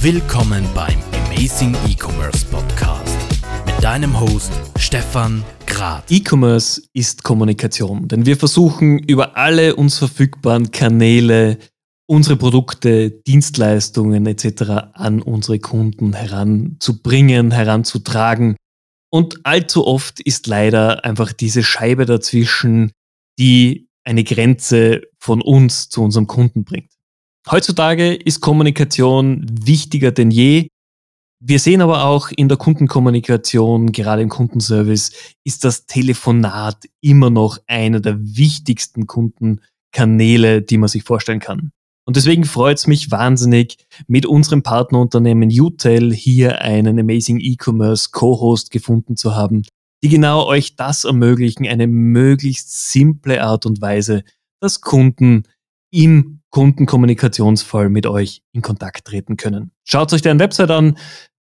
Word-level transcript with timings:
Willkommen 0.00 0.64
beim 0.74 0.98
Amazing 1.26 1.74
E-Commerce 1.88 2.44
Podcast 2.46 3.16
mit 3.64 3.82
deinem 3.82 4.20
Host 4.20 4.52
Stefan 4.78 5.42
Grad. 5.66 6.04
E-Commerce 6.10 6.82
ist 6.92 7.24
Kommunikation, 7.24 8.06
denn 8.06 8.26
wir 8.26 8.36
versuchen 8.36 8.98
über 8.98 9.36
alle 9.36 9.74
uns 9.74 9.98
verfügbaren 9.98 10.70
Kanäle 10.70 11.58
unsere 12.06 12.36
Produkte, 12.36 13.10
Dienstleistungen 13.10 14.26
etc. 14.26 14.92
an 14.92 15.22
unsere 15.22 15.58
Kunden 15.58 16.12
heranzubringen, 16.12 17.50
heranzutragen. 17.50 18.56
Und 19.10 19.44
allzu 19.44 19.86
oft 19.86 20.20
ist 20.20 20.46
leider 20.46 21.04
einfach 21.04 21.32
diese 21.32 21.64
Scheibe 21.64 22.04
dazwischen, 22.06 22.92
die 23.38 23.88
eine 24.04 24.24
Grenze 24.24 25.02
von 25.18 25.42
uns 25.42 25.88
zu 25.88 26.02
unserem 26.02 26.26
Kunden 26.26 26.64
bringt. 26.64 26.95
Heutzutage 27.48 28.12
ist 28.12 28.40
Kommunikation 28.40 29.46
wichtiger 29.48 30.10
denn 30.10 30.32
je. 30.32 30.68
Wir 31.38 31.60
sehen 31.60 31.80
aber 31.80 32.04
auch 32.04 32.30
in 32.34 32.48
der 32.48 32.56
Kundenkommunikation, 32.56 33.92
gerade 33.92 34.22
im 34.22 34.28
Kundenservice, 34.28 35.12
ist 35.44 35.64
das 35.64 35.86
Telefonat 35.86 36.86
immer 37.00 37.30
noch 37.30 37.58
einer 37.68 38.00
der 38.00 38.18
wichtigsten 38.20 39.06
Kundenkanäle, 39.06 40.62
die 40.62 40.76
man 40.76 40.88
sich 40.88 41.04
vorstellen 41.04 41.38
kann. 41.38 41.70
Und 42.04 42.16
deswegen 42.16 42.44
freut 42.44 42.78
es 42.78 42.88
mich 42.88 43.12
wahnsinnig, 43.12 43.76
mit 44.08 44.26
unserem 44.26 44.64
Partnerunternehmen 44.64 45.48
UTEL 45.48 46.12
hier 46.12 46.62
einen 46.62 46.98
Amazing 46.98 47.38
E-Commerce 47.38 48.08
Co-Host 48.10 48.72
gefunden 48.72 49.16
zu 49.16 49.36
haben, 49.36 49.62
die 50.02 50.08
genau 50.08 50.46
euch 50.46 50.74
das 50.74 51.04
ermöglichen, 51.04 51.66
eine 51.68 51.86
möglichst 51.86 52.90
simple 52.90 53.42
Art 53.42 53.66
und 53.66 53.80
Weise, 53.80 54.24
dass 54.60 54.80
Kunden 54.80 55.44
im 55.92 56.35
Kundenkommunikationsfall 56.56 57.90
mit 57.90 58.06
euch 58.06 58.40
in 58.54 58.62
Kontakt 58.62 59.04
treten 59.04 59.36
können. 59.36 59.72
Schaut 59.84 60.10
euch 60.14 60.22
deren 60.22 60.38
Website 60.38 60.70
an, 60.70 60.96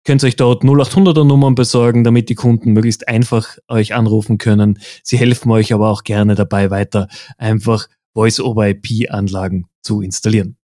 könnt 0.04 0.22
euch 0.24 0.36
dort 0.36 0.62
0800er 0.62 1.24
Nummern 1.24 1.54
besorgen, 1.54 2.04
damit 2.04 2.28
die 2.28 2.34
Kunden 2.34 2.74
möglichst 2.74 3.08
einfach 3.08 3.56
euch 3.66 3.94
anrufen 3.94 4.36
können. 4.36 4.78
Sie 5.02 5.16
helfen 5.16 5.50
euch 5.52 5.72
aber 5.72 5.88
auch 5.88 6.04
gerne 6.04 6.34
dabei 6.34 6.70
weiter, 6.70 7.08
einfach 7.38 7.86
Voice-over-IP-Anlagen 8.12 9.68
zu 9.80 10.02
installieren. 10.02 10.58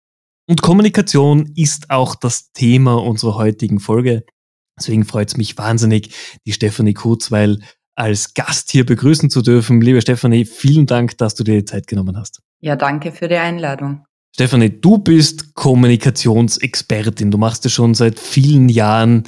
Und 0.49 0.63
Kommunikation 0.63 1.53
ist 1.55 1.91
auch 1.91 2.15
das 2.15 2.53
Thema 2.53 2.95
unserer 3.05 3.35
heutigen 3.35 3.81
Folge. 3.81 4.25
Deswegen 4.79 5.05
freut 5.05 5.29
es 5.29 5.37
mich 5.37 5.59
wahnsinnig, 5.59 6.39
die 6.47 6.53
Stefanie 6.53 6.95
Kurzweil 6.95 7.59
als 7.97 8.33
Gast 8.33 8.71
hier 8.71 8.87
begrüßen 8.87 9.29
zu 9.29 9.43
dürfen. 9.43 9.83
Liebe 9.83 10.01
Stefanie, 10.01 10.47
vielen 10.47 10.87
Dank, 10.87 11.19
dass 11.19 11.35
du 11.35 11.45
dir 11.45 11.57
die 11.57 11.67
Zeit 11.67 11.87
genommen 11.87 12.17
hast. 12.17 12.41
Ja, 12.61 12.77
danke 12.77 13.13
für 13.13 13.29
die 13.29 13.37
Einladung. 13.37 14.07
Stefanie, 14.35 14.71
du 14.71 14.97
bist 14.97 15.55
Kommunikationsexpertin. 15.55 17.31
Du 17.31 17.37
machst 17.37 17.67
es 17.67 17.73
schon 17.73 17.93
seit 17.93 18.19
vielen 18.19 18.71
Jahren. 18.71 19.25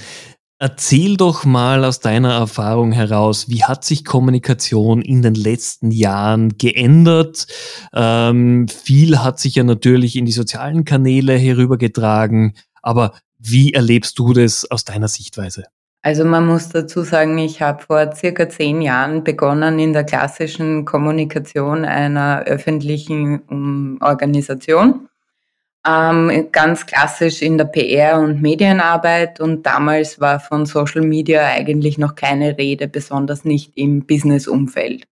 Erzähl 0.58 1.19
doch 1.19 1.44
mal 1.44 1.84
aus 1.84 2.00
deiner 2.00 2.33
Erfahrung 2.33 2.92
heraus, 2.92 3.50
wie 3.50 3.64
hat 3.64 3.84
sich 3.84 4.06
Kommunikation 4.06 5.02
in 5.02 5.20
den 5.20 5.34
letzten 5.34 5.91
Jahren 5.91 6.56
geändert? 6.56 7.47
Ähm, 7.92 8.66
viel 8.69 9.19
hat 9.19 9.38
sich 9.38 9.56
ja 9.56 9.64
natürlich 9.64 10.16
in 10.16 10.25
die 10.25 10.32
sozialen 10.32 10.86
Kanäle 10.86 11.36
herübergetragen, 11.36 12.55
aber 12.80 13.12
wie 13.38 13.75
erlebst 13.75 14.19
du 14.19 14.32
das 14.32 14.70
aus 14.70 14.84
deiner 14.84 15.08
Sichtweise? 15.08 15.64
Also 16.05 16.24
man 16.27 16.47
muss 16.47 16.69
dazu 16.69 17.02
sagen, 17.02 17.38
ich 17.38 17.62
habe 17.62 17.83
vor 17.83 18.14
circa 18.14 18.47
zehn 18.48 18.83
Jahren 18.83 19.24
begonnen 19.24 19.78
in 19.78 19.94
der 19.94 20.05
klassischen 20.05 20.84
Kommunikation 20.84 21.86
einer 21.86 22.42
öffentlichen 22.44 23.98
Organisation 24.00 25.08
ähm, 25.86 26.48
ganz 26.50 26.86
klassisch 26.86 27.42
in 27.42 27.58
der 27.58 27.66
PR 27.66 28.19
und 28.19 28.41
Medienarbeit 28.41 29.41
und 29.41 29.64
damals 29.66 30.20
war 30.20 30.41
von 30.41 30.66
Social 30.66 31.02
Media 31.02 31.47
eigentlich 31.47 31.98
noch 31.98 32.14
keine 32.14 32.56
Rede, 32.56 32.88
besonders 32.88 33.44
nicht 33.44 33.72
im 33.76 34.06
Business-Umfeld. 34.06 35.06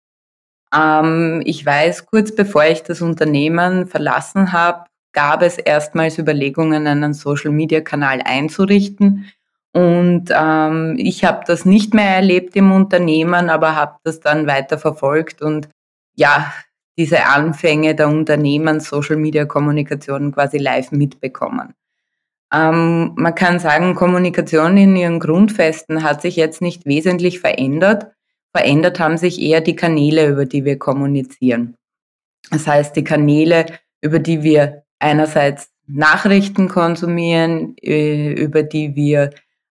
Ähm, 0.72 1.42
ich 1.44 1.66
weiß, 1.66 2.06
kurz 2.06 2.34
bevor 2.34 2.64
ich 2.64 2.82
das 2.82 3.02
Unternehmen 3.02 3.86
verlassen 3.86 4.52
habe, 4.52 4.84
gab 5.12 5.42
es 5.42 5.58
erstmals 5.58 6.18
Überlegungen, 6.18 6.86
einen 6.86 7.14
Social-Media-Kanal 7.14 8.20
einzurichten. 8.24 9.26
Und 9.72 10.30
ähm, 10.30 10.96
ich 10.98 11.24
habe 11.24 11.44
das 11.46 11.64
nicht 11.64 11.94
mehr 11.94 12.16
erlebt 12.16 12.56
im 12.56 12.72
Unternehmen, 12.72 13.50
aber 13.50 13.76
habe 13.76 13.96
das 14.02 14.20
dann 14.20 14.46
weiter 14.46 14.78
verfolgt 14.78 15.42
und 15.42 15.68
ja, 16.16 16.52
diese 16.98 17.24
Anfänge 17.26 17.94
der 17.94 18.08
Unternehmen 18.08 18.80
Social 18.80 19.16
Media 19.16 19.44
Kommunikation 19.44 20.32
quasi 20.32 20.58
live 20.58 20.90
mitbekommen. 20.90 21.74
Ähm, 22.52 23.12
man 23.16 23.34
kann 23.34 23.58
sagen, 23.58 23.94
Kommunikation 23.94 24.76
in 24.76 24.96
ihren 24.96 25.20
Grundfesten 25.20 26.02
hat 26.02 26.20
sich 26.20 26.36
jetzt 26.36 26.60
nicht 26.60 26.84
wesentlich 26.86 27.40
verändert. 27.40 28.08
Verändert 28.52 28.98
haben 28.98 29.16
sich 29.16 29.40
eher 29.40 29.60
die 29.60 29.76
Kanäle, 29.76 30.28
über 30.28 30.44
die 30.46 30.64
wir 30.64 30.78
kommunizieren. 30.78 31.76
Das 32.50 32.66
heißt, 32.66 32.96
die 32.96 33.04
Kanäle, 33.04 33.66
über 34.00 34.18
die 34.18 34.42
wir 34.42 34.82
einerseits 34.98 35.70
Nachrichten 35.86 36.68
konsumieren, 36.68 37.76
äh, 37.80 38.32
über 38.32 38.64
die 38.64 38.96
wir 38.96 39.30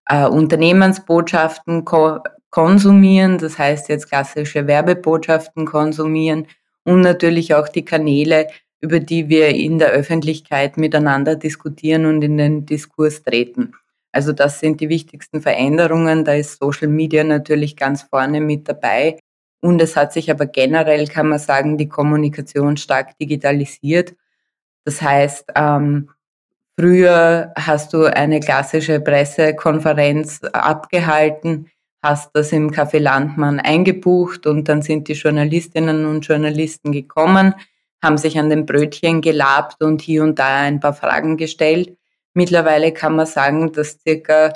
äh, 0.09 0.27
Unternehmensbotschaften 0.27 1.85
ko 1.85 2.19
konsumieren, 2.49 3.37
das 3.37 3.59
heißt 3.59 3.89
jetzt 3.89 4.09
klassische 4.09 4.65
Werbebotschaften 4.65 5.65
konsumieren, 5.65 6.47
und 6.83 7.01
natürlich 7.01 7.53
auch 7.53 7.67
die 7.69 7.85
Kanäle, 7.85 8.47
über 8.81 8.99
die 8.99 9.29
wir 9.29 9.49
in 9.49 9.77
der 9.77 9.89
Öffentlichkeit 9.89 10.77
miteinander 10.77 11.35
diskutieren 11.35 12.05
und 12.05 12.23
in 12.23 12.37
den 12.37 12.65
Diskurs 12.65 13.21
treten. 13.21 13.73
Also 14.11 14.31
das 14.31 14.59
sind 14.59 14.81
die 14.81 14.89
wichtigsten 14.89 15.41
Veränderungen. 15.41 16.25
Da 16.25 16.33
ist 16.33 16.59
Social 16.59 16.87
Media 16.87 17.23
natürlich 17.23 17.75
ganz 17.75 18.03
vorne 18.03 18.41
mit 18.41 18.67
dabei. 18.67 19.19
Und 19.61 19.81
es 19.81 19.95
hat 19.95 20.13
sich 20.13 20.31
aber 20.31 20.45
generell, 20.47 21.07
kann 21.07 21.27
man 21.27 21.39
sagen, 21.39 21.77
die 21.77 21.89
Kommunikation 21.89 22.77
stark 22.77 23.17
digitalisiert. 23.19 24.15
Das 24.85 25.01
heißt, 25.01 25.51
ähm, 25.55 26.09
früher 26.79 27.51
hast 27.57 27.93
du 27.93 28.05
eine 28.05 28.39
klassische 28.39 29.01
Pressekonferenz 29.01 30.41
abgehalten 30.53 31.69
hast 32.01 32.31
das 32.33 32.51
im 32.51 32.71
Café 32.71 32.99
Landmann 32.99 33.59
eingebucht 33.59 34.47
und 34.47 34.69
dann 34.69 34.81
sind 34.81 35.07
die 35.07 35.13
Journalistinnen 35.13 36.05
und 36.05 36.25
Journalisten 36.25 36.91
gekommen, 36.91 37.53
haben 38.01 38.17
sich 38.17 38.39
an 38.39 38.49
den 38.49 38.65
Brötchen 38.65 39.21
gelabt 39.21 39.83
und 39.83 40.01
hier 40.01 40.23
und 40.23 40.39
da 40.39 40.61
ein 40.61 40.79
paar 40.79 40.93
Fragen 40.93 41.35
gestellt. 41.35 41.97
Mittlerweile 42.33 42.93
kann 42.93 43.15
man 43.15 43.25
sagen, 43.25 43.73
dass 43.73 43.99
circa 43.99 44.53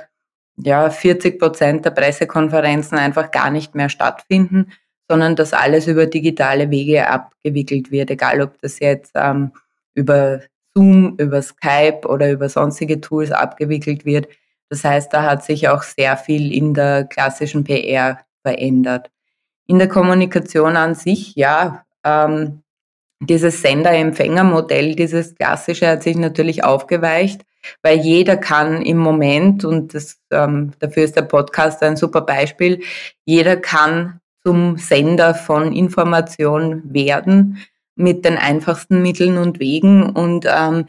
ja, 0.55 0.89
40 0.89 1.39
Prozent 1.39 1.83
der 1.83 1.91
Pressekonferenzen 1.91 2.97
einfach 2.97 3.31
gar 3.31 3.49
nicht 3.49 3.75
mehr 3.75 3.89
stattfinden, 3.89 4.71
sondern 5.09 5.35
dass 5.35 5.51
alles 5.51 5.87
über 5.87 6.05
digitale 6.05 6.69
Wege 6.71 7.09
abgewickelt 7.09 7.91
wird, 7.91 8.11
egal 8.11 8.41
ob 8.41 8.61
das 8.61 8.79
jetzt 8.79 9.11
ähm, 9.15 9.51
über 9.95 10.41
Zoom, 10.75 11.15
über 11.17 11.41
Skype 11.41 12.01
oder 12.07 12.31
über 12.31 12.49
sonstige 12.49 12.99
Tools 13.01 13.31
abgewickelt 13.31 14.05
wird. 14.05 14.27
Das 14.69 14.83
heißt, 14.83 15.13
da 15.13 15.23
hat 15.23 15.43
sich 15.43 15.69
auch 15.69 15.83
sehr 15.83 16.17
viel 16.17 16.51
in 16.53 16.73
der 16.73 17.05
klassischen 17.05 17.63
PR 17.63 18.19
verändert. 18.41 19.11
In 19.67 19.77
der 19.79 19.87
Kommunikation 19.87 20.75
an 20.75 20.95
sich, 20.95 21.35
ja, 21.35 21.85
ähm, 22.03 22.63
dieses 23.19 23.61
Sender-Empfänger-Modell, 23.61 24.95
dieses 24.95 25.35
klassische, 25.35 25.87
hat 25.87 26.03
sich 26.03 26.17
natürlich 26.17 26.63
aufgeweicht, 26.63 27.41
weil 27.81 27.99
jeder 27.99 28.35
kann 28.35 28.81
im 28.81 28.97
Moment, 28.97 29.63
und 29.63 29.93
das, 29.93 30.17
ähm, 30.31 30.73
dafür 30.79 31.03
ist 31.03 31.15
der 31.15 31.21
Podcast 31.21 31.81
ein 31.83 31.95
super 31.95 32.21
Beispiel, 32.21 32.81
jeder 33.25 33.55
kann 33.55 34.19
zum 34.43 34.77
Sender 34.77 35.33
von 35.35 35.71
Information 35.71 36.81
werden 36.85 37.59
mit 37.95 38.25
den 38.25 38.37
einfachsten 38.37 39.01
Mitteln 39.01 39.37
und 39.37 39.59
Wegen. 39.59 40.09
Und 40.09 40.45
ähm, 40.47 40.85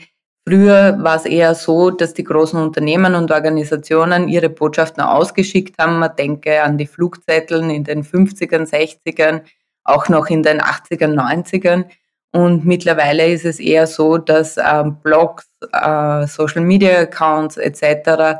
Früher 0.47 1.03
war 1.03 1.17
es 1.17 1.25
eher 1.25 1.55
so, 1.55 1.91
dass 1.91 2.13
die 2.13 2.25
großen 2.25 2.61
Unternehmen 2.61 3.15
und 3.15 3.31
Organisationen 3.31 4.29
ihre 4.29 4.51
Botschaften 4.51 5.03
ausgeschickt 5.03 5.79
haben. 5.79 5.99
Man 5.99 6.15
denke 6.17 6.63
an 6.63 6.77
die 6.77 6.87
Flugzetteln 6.87 7.71
in 7.71 7.85
den 7.85 8.05
50ern, 8.05 8.69
60ern, 8.69 9.41
auch 9.85 10.11
noch 10.11 10.27
in 10.27 10.43
den 10.43 10.61
80ern, 10.61 11.15
90ern. 11.15 11.87
Und 12.33 12.67
mittlerweile 12.67 13.27
ist 13.29 13.47
es 13.47 13.59
eher 13.59 13.87
so, 13.87 14.19
dass 14.19 14.59
äh, 14.59 14.85
Blogs, 15.03 15.49
äh, 15.73 16.27
Social 16.27 16.63
Media 16.63 16.99
Accounts 16.99 17.57
etc. 17.57 18.39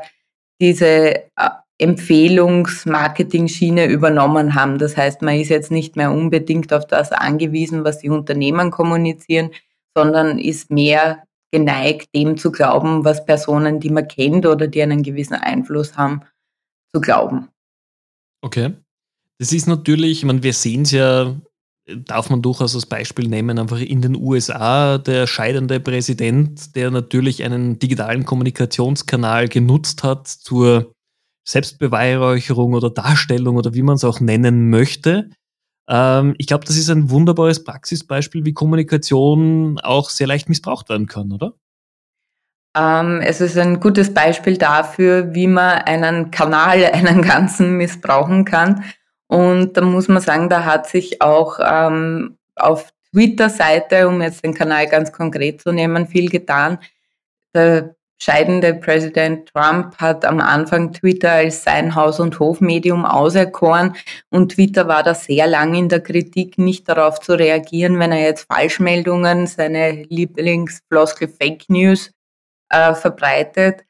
diese 0.61 1.15
äh, 1.15 1.49
Empfehlungsmarketing-Schiene 1.77 3.87
übernommen 3.87 4.55
haben. 4.55 4.77
Das 4.77 4.95
heißt, 4.95 5.21
man 5.21 5.35
ist 5.35 5.49
jetzt 5.49 5.71
nicht 5.71 5.95
mehr 5.95 6.11
unbedingt 6.11 6.73
auf 6.73 6.87
das 6.87 7.11
angewiesen, 7.11 7.83
was 7.83 7.99
die 7.99 8.09
Unternehmen 8.09 8.71
kommunizieren, 8.71 9.51
sondern 9.95 10.39
ist 10.39 10.71
mehr 10.71 11.23
geneigt, 11.51 12.09
dem 12.15 12.37
zu 12.37 12.51
glauben, 12.51 13.05
was 13.05 13.25
Personen, 13.25 13.79
die 13.79 13.89
man 13.89 14.07
kennt 14.07 14.45
oder 14.45 14.67
die 14.67 14.81
einen 14.81 15.03
gewissen 15.03 15.35
Einfluss 15.35 15.97
haben, 15.97 16.21
zu 16.93 17.01
glauben. 17.01 17.49
Okay. 18.41 18.73
Das 19.37 19.51
ist 19.51 19.67
natürlich, 19.67 20.19
ich 20.19 20.25
meine, 20.25 20.43
wir 20.43 20.53
sehen 20.53 20.83
es 20.83 20.91
ja 20.91 21.35
darf 21.87 22.29
man 22.29 22.41
durchaus 22.41 22.75
als 22.75 22.85
Beispiel 22.85 23.27
nehmen, 23.27 23.59
einfach 23.59 23.79
in 23.79 24.01
den 24.01 24.15
USA 24.15 24.97
der 24.97 25.27
scheidende 25.27 25.79
Präsident, 25.79 26.75
der 26.75 26.91
natürlich 26.91 27.43
einen 27.43 27.79
digitalen 27.79 28.25
Kommunikationskanal 28.25 29.49
genutzt 29.49 30.03
hat 30.03 30.27
zur 30.27 30.94
Selbstbeweihräucherung 31.45 32.73
oder 32.73 32.89
Darstellung 32.89 33.55
oder 33.55 33.73
wie 33.73 33.83
man 33.83 33.95
es 33.95 34.03
auch 34.03 34.19
nennen 34.19 34.69
möchte. 34.69 35.29
Ähm, 35.87 36.35
ich 36.37 36.47
glaube, 36.47 36.65
das 36.65 36.75
ist 36.75 36.89
ein 36.89 37.09
wunderbares 37.09 37.63
Praxisbeispiel, 37.63 38.45
wie 38.45 38.53
Kommunikation 38.53 39.79
auch 39.79 40.09
sehr 40.09 40.27
leicht 40.27 40.49
missbraucht 40.49 40.89
werden 40.89 41.07
kann, 41.07 41.31
oder? 41.31 41.53
Ähm, 42.75 43.21
es 43.21 43.39
ist 43.39 43.57
ein 43.57 43.79
gutes 43.79 44.13
Beispiel 44.13 44.57
dafür, 44.57 45.33
wie 45.33 45.47
man 45.47 45.79
einen 45.83 46.31
Kanal, 46.31 46.83
einen 46.93 47.21
ganzen 47.21 47.77
missbrauchen 47.77 48.43
kann. 48.43 48.83
Und 49.27 49.77
da 49.77 49.81
muss 49.81 50.07
man 50.07 50.21
sagen, 50.21 50.49
da 50.49 50.65
hat 50.65 50.87
sich 50.87 51.21
auch 51.21 51.59
ähm, 51.63 52.37
auf 52.55 52.91
Twitter-Seite, 53.11 54.07
um 54.07 54.21
jetzt 54.21 54.43
den 54.43 54.53
Kanal 54.53 54.87
ganz 54.87 55.11
konkret 55.11 55.61
zu 55.61 55.71
nehmen, 55.71 56.07
viel 56.07 56.29
getan. 56.29 56.79
Der 57.53 57.95
scheidende 58.17 58.73
Präsident 58.73 59.51
Trump 59.53 59.97
hat 59.97 60.25
am 60.25 60.39
Anfang 60.39 60.93
Twitter 60.93 61.31
als 61.31 61.63
sein 61.63 61.95
Haus- 61.95 62.19
und 62.19 62.39
Hofmedium 62.39 63.05
auserkoren 63.05 63.95
und 64.29 64.53
Twitter 64.53 64.87
war 64.87 65.03
da 65.03 65.13
sehr 65.13 65.47
lang 65.47 65.75
in 65.75 65.89
der 65.89 66.01
Kritik, 66.01 66.57
nicht 66.57 66.87
darauf 66.87 67.19
zu 67.19 67.33
reagieren, 67.33 67.99
wenn 67.99 68.11
er 68.11 68.21
jetzt 68.21 68.47
Falschmeldungen, 68.51 69.47
seine 69.47 70.03
Lieblingsfloskel 70.03 71.27
Fake 71.27 71.65
News 71.69 72.11
äh, 72.69 72.93
verbreitet 72.93 73.83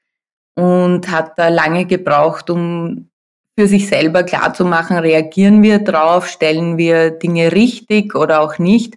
und 0.56 1.10
hat 1.12 1.38
da 1.38 1.50
lange 1.50 1.86
gebraucht, 1.86 2.50
um 2.50 3.10
für 3.58 3.68
sich 3.68 3.88
selber 3.88 4.24
klarzumachen, 4.24 4.98
reagieren 4.98 5.64
wir 5.64 5.80
drauf, 5.80 6.28
stellen 6.28 6.78
wir 6.78 7.12
Dinge 7.12 7.54
richtig 7.54 8.14
oder 8.16 8.42
auch 8.42 8.58
nicht. 8.58 8.96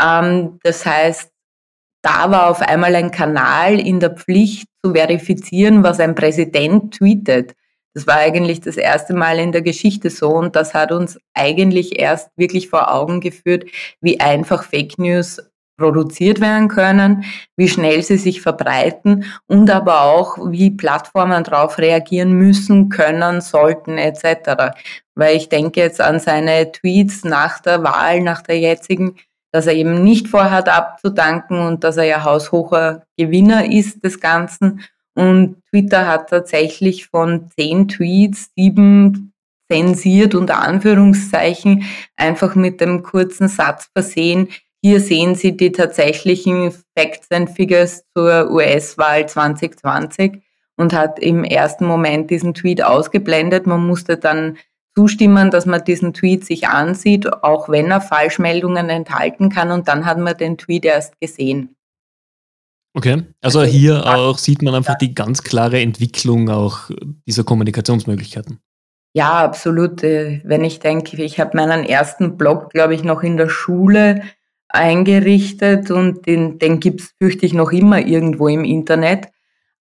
Ähm, 0.00 0.58
das 0.62 0.86
heißt, 0.86 1.29
da 2.02 2.30
war 2.30 2.50
auf 2.50 2.62
einmal 2.62 2.94
ein 2.94 3.10
Kanal 3.10 3.78
in 3.78 4.00
der 4.00 4.10
Pflicht 4.10 4.66
zu 4.82 4.92
verifizieren, 4.94 5.82
was 5.82 6.00
ein 6.00 6.14
Präsident 6.14 6.94
tweetet. 6.94 7.54
Das 7.94 8.06
war 8.06 8.16
eigentlich 8.16 8.60
das 8.60 8.76
erste 8.76 9.14
Mal 9.14 9.38
in 9.38 9.52
der 9.52 9.62
Geschichte 9.62 10.10
so 10.10 10.28
und 10.28 10.54
das 10.54 10.74
hat 10.74 10.92
uns 10.92 11.18
eigentlich 11.34 11.98
erst 11.98 12.30
wirklich 12.36 12.68
vor 12.68 12.94
Augen 12.94 13.20
geführt, 13.20 13.64
wie 14.00 14.20
einfach 14.20 14.62
Fake 14.62 14.98
News 14.98 15.40
produziert 15.76 16.40
werden 16.40 16.68
können, 16.68 17.24
wie 17.56 17.68
schnell 17.68 18.02
sie 18.02 18.18
sich 18.18 18.42
verbreiten 18.42 19.24
und 19.46 19.70
aber 19.70 20.02
auch, 20.02 20.36
wie 20.50 20.70
Plattformen 20.70 21.42
darauf 21.42 21.78
reagieren 21.78 22.32
müssen, 22.32 22.90
können, 22.90 23.40
sollten 23.40 23.98
etc. 23.98 24.76
Weil 25.14 25.36
ich 25.36 25.48
denke 25.48 25.80
jetzt 25.80 26.00
an 26.00 26.20
seine 26.20 26.70
Tweets 26.70 27.24
nach 27.24 27.60
der 27.60 27.82
Wahl, 27.82 28.20
nach 28.20 28.42
der 28.42 28.58
jetzigen, 28.58 29.16
dass 29.52 29.66
er 29.66 29.74
eben 29.74 30.02
nicht 30.02 30.28
vorhat 30.28 30.68
abzudanken 30.68 31.58
und 31.58 31.84
dass 31.84 31.96
er 31.96 32.04
ja 32.04 32.24
haushocher 32.24 33.04
Gewinner 33.16 33.70
ist 33.70 34.04
des 34.04 34.20
Ganzen. 34.20 34.82
Und 35.14 35.56
Twitter 35.70 36.06
hat 36.06 36.30
tatsächlich 36.30 37.08
von 37.08 37.50
zehn 37.56 37.88
Tweets 37.88 38.50
sieben 38.56 39.32
zensiert 39.70 40.34
unter 40.34 40.60
Anführungszeichen 40.60 41.84
einfach 42.16 42.54
mit 42.54 42.80
dem 42.80 43.02
kurzen 43.02 43.48
Satz 43.48 43.88
versehen, 43.92 44.48
hier 44.82 45.00
sehen 45.00 45.34
Sie 45.34 45.56
die 45.56 45.72
tatsächlichen 45.72 46.72
Facts 46.96 47.30
and 47.30 47.50
Figures 47.50 48.04
zur 48.16 48.50
US-Wahl 48.50 49.28
2020 49.28 50.42
und 50.76 50.94
hat 50.94 51.18
im 51.18 51.44
ersten 51.44 51.84
Moment 51.84 52.30
diesen 52.30 52.54
Tweet 52.54 52.82
ausgeblendet. 52.82 53.66
Man 53.66 53.86
musste 53.86 54.16
dann 54.16 54.56
zustimmen, 54.94 55.50
dass 55.50 55.66
man 55.66 55.84
diesen 55.84 56.12
Tweet 56.12 56.44
sich 56.44 56.68
ansieht, 56.68 57.32
auch 57.42 57.68
wenn 57.68 57.90
er 57.90 58.00
Falschmeldungen 58.00 58.88
enthalten 58.88 59.48
kann. 59.48 59.70
Und 59.70 59.88
dann 59.88 60.04
hat 60.04 60.18
man 60.18 60.36
den 60.36 60.58
Tweet 60.58 60.84
erst 60.84 61.20
gesehen. 61.20 61.76
Okay, 62.92 63.22
also, 63.40 63.60
also 63.60 63.72
hier 63.72 64.04
auch 64.06 64.36
sieht 64.36 64.62
man 64.62 64.74
einfach 64.74 64.98
die 64.98 65.14
ganz 65.14 65.42
klare 65.42 65.80
Entwicklung 65.80 66.50
auch 66.50 66.90
dieser 67.26 67.44
Kommunikationsmöglichkeiten. 67.44 68.58
Ja, 69.12 69.44
absolut. 69.44 70.02
Äh, 70.02 70.40
wenn 70.44 70.64
ich 70.64 70.80
denke, 70.80 71.22
ich 71.22 71.40
habe 71.40 71.56
meinen 71.56 71.84
ersten 71.84 72.36
Blog, 72.36 72.70
glaube 72.70 72.94
ich, 72.94 73.04
noch 73.04 73.22
in 73.22 73.36
der 73.36 73.48
Schule 73.48 74.22
eingerichtet 74.68 75.90
und 75.90 76.26
den, 76.26 76.58
den 76.58 76.80
gibt's 76.80 77.14
fürchte 77.18 77.44
ich, 77.46 77.52
noch 77.52 77.72
immer 77.72 77.98
irgendwo 78.00 78.48
im 78.48 78.64
Internet, 78.64 79.28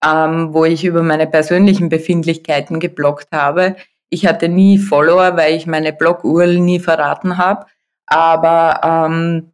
ähm, 0.05 0.55
wo 0.55 0.65
ich 0.65 0.85
über 0.85 1.03
meine 1.03 1.27
persönlichen 1.27 1.91
Befindlichkeiten 1.91 2.81
geblockt 2.81 3.29
habe. 3.33 3.77
Ich 4.11 4.27
hatte 4.27 4.49
nie 4.49 4.79
Follower, 4.79 5.37
weil 5.37 5.55
ich 5.55 5.67
meine 5.67 5.93
Blog-URL 5.93 6.59
nie 6.59 6.81
verraten 6.81 7.37
habe, 7.37 7.67
aber 8.07 8.81
ähm, 8.83 9.53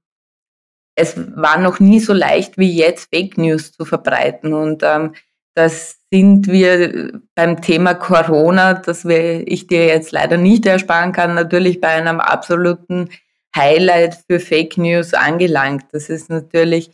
es 0.95 1.17
war 1.17 1.59
noch 1.59 1.81
nie 1.81 2.01
so 2.01 2.13
leicht 2.13 2.57
wie 2.57 2.73
jetzt, 2.73 3.09
Fake 3.13 3.37
News 3.37 3.73
zu 3.73 3.85
verbreiten. 3.85 4.53
Und 4.55 4.83
ähm, 4.85 5.15
das 5.55 5.99
sind 6.13 6.47
wir 6.47 7.21
beim 7.35 7.61
Thema 7.61 7.95
Corona, 7.95 8.75
das 8.75 9.05
wir, 9.05 9.47
ich 9.47 9.67
dir 9.67 9.87
jetzt 9.87 10.13
leider 10.13 10.37
nicht 10.37 10.67
ersparen 10.67 11.13
kann, 11.13 11.35
natürlich 11.35 11.81
bei 11.81 11.89
einem 11.89 12.21
absoluten 12.21 13.11
Highlight 13.57 14.19
für 14.27 14.41
Fake 14.41 14.79
News 14.79 15.15
angelangt. 15.15 15.85
Das 15.93 16.09
ist 16.09 16.31
natürlich 16.31 16.91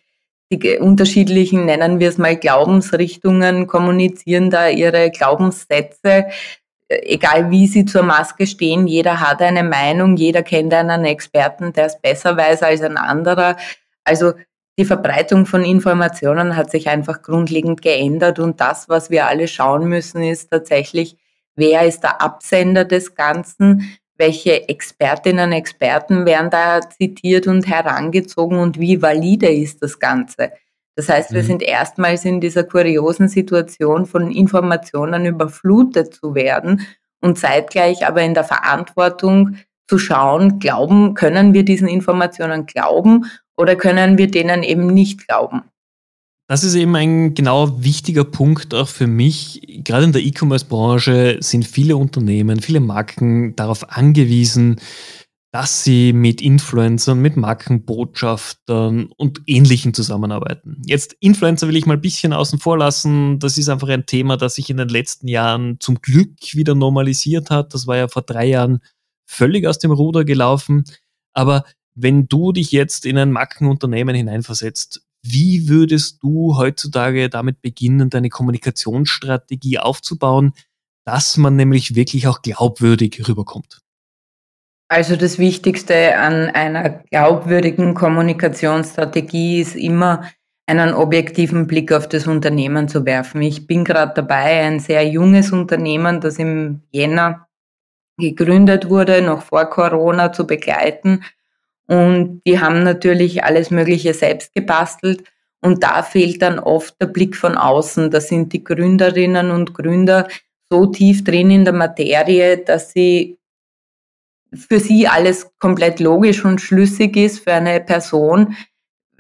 die 0.53 0.79
unterschiedlichen, 0.79 1.65
nennen 1.65 2.01
wir 2.01 2.09
es 2.09 2.19
mal, 2.19 2.37
Glaubensrichtungen 2.37 3.67
kommunizieren 3.67 4.51
da 4.51 4.69
ihre 4.69 5.11
Glaubenssätze, 5.11 6.27
egal 6.91 7.51
wie 7.51 7.67
sie 7.67 7.85
zur 7.85 8.03
Maske 8.03 8.47
stehen. 8.47 8.87
Jeder 8.87 9.21
hat 9.21 9.41
eine 9.41 9.63
Meinung, 9.63 10.17
jeder 10.17 10.43
kennt 10.43 10.75
einen 10.75 11.05
Experten, 11.05 11.73
der 11.73 11.87
es 11.87 12.01
besser 12.01 12.37
weiß 12.37 12.63
als 12.63 12.83
ein 12.83 12.97
anderer. 12.97 13.57
Also 14.05 14.33
die 14.79 14.85
Verbreitung 14.85 15.47
von 15.47 15.65
Informationen 15.65 16.57
hat 16.57 16.71
sich 16.71 16.89
einfach 16.89 17.23
grundlegend 17.23 17.83
geändert 17.83 18.39
und 18.39 18.61
das, 18.61 18.89
was 18.89 19.11
wir 19.11 19.27
alle 19.27 19.47
schauen 19.47 19.89
müssen, 19.89 20.23
ist 20.23 20.51
tatsächlich, 20.51 21.17
wer 21.55 21.87
ist 21.87 22.03
der 22.03 22.21
Absender 22.23 22.85
des 22.85 23.15
Ganzen, 23.15 23.99
welche 24.17 24.69
Expertinnen 24.69 25.51
und 25.51 25.53
Experten 25.53 26.27
werden 26.27 26.51
da 26.51 26.81
zitiert 26.81 27.47
und 27.47 27.67
herangezogen 27.67 28.59
und 28.59 28.79
wie 28.81 29.01
valide 29.01 29.49
ist 29.49 29.83
das 29.83 29.99
Ganze. 29.99 30.53
Das 31.01 31.09
heißt, 31.09 31.33
wir 31.33 31.43
mhm. 31.43 31.47
sind 31.47 31.63
erstmals 31.63 32.27
in 32.27 32.43
dieser 32.43 32.63
kuriosen 32.63 33.29
Situation 33.29 34.05
von 34.05 34.31
Informationen 34.31 35.25
überflutet 35.25 36.13
zu 36.13 36.35
werden 36.35 36.83
und 37.23 37.39
zeitgleich 37.39 38.07
aber 38.07 38.21
in 38.21 38.35
der 38.35 38.45
Verantwortung 38.45 39.57
zu 39.89 39.99
schauen, 39.99 40.59
glauben, 40.59 41.15
können 41.15 41.55
wir 41.55 41.65
diesen 41.65 41.89
Informationen 41.89 42.67
glauben 42.67 43.25
oder 43.57 43.77
können 43.77 44.19
wir 44.19 44.31
denen 44.31 44.63
eben 44.63 44.89
nicht 44.89 45.27
glauben. 45.27 45.63
Das 46.49 46.65
ist 46.65 46.75
eben 46.75 46.95
ein 46.95 47.33
genau 47.33 47.83
wichtiger 47.83 48.25
Punkt 48.25 48.75
auch 48.75 48.89
für 48.89 49.07
mich. 49.07 49.63
Gerade 49.83 50.05
in 50.05 50.13
der 50.13 50.21
E-Commerce-Branche 50.21 51.39
sind 51.41 51.65
viele 51.65 51.97
Unternehmen, 51.97 52.61
viele 52.61 52.81
Marken 52.81 53.57
darauf 53.57 53.89
angewiesen, 53.89 54.79
dass 55.53 55.83
sie 55.83 56.13
mit 56.13 56.41
Influencern, 56.41 57.21
mit 57.21 57.37
Markenbotschaftern 57.37 59.11
und 59.17 59.43
Ähnlichen 59.47 59.95
zusammenarbeiten. 59.95 60.81
Jetzt 60.87 61.17
Influencer 61.19 61.67
will 61.67 61.77
ich 61.77 61.87
mal 61.87 61.95
ein 61.95 62.01
bisschen 62.01 62.33
außen 62.33 62.61
vor 62.61 62.79
lassen. 62.79 63.41
Das 63.41 63.59
ist 63.59 63.69
einfach 63.69 63.89
ein 63.89 64.07
Thema, 64.07 64.37
das 64.37 64.55
sich 64.55 64.71
in 64.71 64.77
den 64.77 64.89
letzten 64.89 65.27
Jahren 65.27 65.79
zum 65.81 66.01
Glück 66.01 66.55
wieder 66.55 66.77
normalisiert 66.77 67.51
hat. 67.51 67.75
Das 67.75 67.89
war 67.89 67.97
ja 67.97 68.07
vor 68.07 68.23
drei 68.23 68.47
Jahren 68.47 68.79
völlig 69.27 69.67
aus 69.67 69.81
dem 69.81 69.91
Ruder 69.91 70.25
gelaufen. 70.25 70.85
Aber 71.33 71.65
wenn 71.97 72.29
du 72.29 72.53
dich 72.53 72.71
jetzt 72.71 73.05
in 73.05 73.19
ein 73.19 73.33
Markenunternehmen 73.33 74.15
hineinversetzt, 74.15 75.03
wie 75.23 75.69
würdest 75.69 76.23
du 76.23 76.57
heutzutage 76.57 77.29
damit 77.29 77.61
beginnen, 77.61 78.09
deine 78.09 78.31
Kommunikationsstrategie 78.31 79.79
aufzubauen, 79.79 80.53
dass 81.05 81.37
man 81.37 81.57
nämlich 81.57 81.95
wirklich 81.97 82.29
auch 82.29 82.41
glaubwürdig 82.41 83.29
rüberkommt? 83.29 83.81
Also 84.91 85.15
das 85.15 85.39
Wichtigste 85.39 86.17
an 86.17 86.51
einer 86.51 87.05
glaubwürdigen 87.11 87.95
Kommunikationsstrategie 87.95 89.61
ist 89.61 89.77
immer 89.77 90.25
einen 90.67 90.95
objektiven 90.95 91.69
Blick 91.69 91.93
auf 91.93 92.09
das 92.09 92.27
Unternehmen 92.27 92.89
zu 92.89 93.07
werfen. 93.07 93.41
Ich 93.41 93.69
bin 93.69 93.85
gerade 93.85 94.15
dabei, 94.17 94.63
ein 94.63 94.81
sehr 94.81 95.07
junges 95.07 95.53
Unternehmen, 95.53 96.21
das 96.21 96.41
im 96.41 96.83
Jänner 96.91 97.47
gegründet 98.19 98.91
wurde, 98.91 99.23
noch 99.23 99.43
vor 99.43 99.67
Corona 99.67 100.33
zu 100.33 100.45
begleiten 100.45 101.23
und 101.87 102.43
die 102.45 102.61
haben 102.61 102.83
natürlich 102.85 103.43
alles 103.43 103.71
Mögliche 103.71 104.13
selbst 104.13 104.55
gebastelt. 104.55 105.25
Und 105.61 105.83
da 105.83 106.05
fehlt 106.05 106.41
dann 106.43 106.59
oft 106.61 106.95
der 107.01 107.07
Blick 107.07 107.37
von 107.37 107.57
außen. 107.57 108.11
Da 108.11 108.21
sind 108.21 108.53
die 108.53 108.63
Gründerinnen 108.63 109.51
und 109.51 109.75
Gründer 109.75 110.29
so 110.71 110.87
tief 110.87 111.25
drin 111.25 111.51
in 111.51 111.65
der 111.65 111.75
Materie, 111.75 112.59
dass 112.59 112.93
sie 112.93 113.40
für 114.55 114.81
sie 114.81 115.07
alles 115.09 115.51
komplett 115.59 116.01
logisch 116.01 116.45
und 116.45 116.61
schlüssig 116.61 117.17
ist 117.17 117.45
für 117.45 117.53
eine 117.53 117.81
Person, 117.81 118.57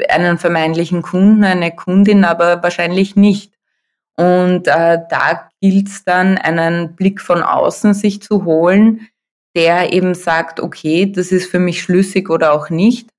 einen 0.08 0.38
vermeintlichen 0.38 1.02
Kunden, 1.02 1.44
eine 1.44 1.74
Kundin, 1.74 2.24
aber 2.24 2.62
wahrscheinlich 2.62 3.16
nicht. 3.16 3.52
Und 4.16 4.66
äh, 4.66 4.98
da 5.08 5.48
gilt 5.60 5.88
es 5.88 6.04
dann, 6.04 6.36
einen 6.36 6.94
Blick 6.96 7.20
von 7.20 7.42
außen 7.42 7.94
sich 7.94 8.20
zu 8.22 8.44
holen, 8.44 9.08
der 9.54 9.92
eben 9.92 10.14
sagt, 10.14 10.60
okay, 10.60 11.10
das 11.10 11.32
ist 11.32 11.50
für 11.50 11.58
mich 11.58 11.82
schlüssig 11.82 12.28
oder 12.30 12.52
auch 12.52 12.70
nicht. 12.70 13.10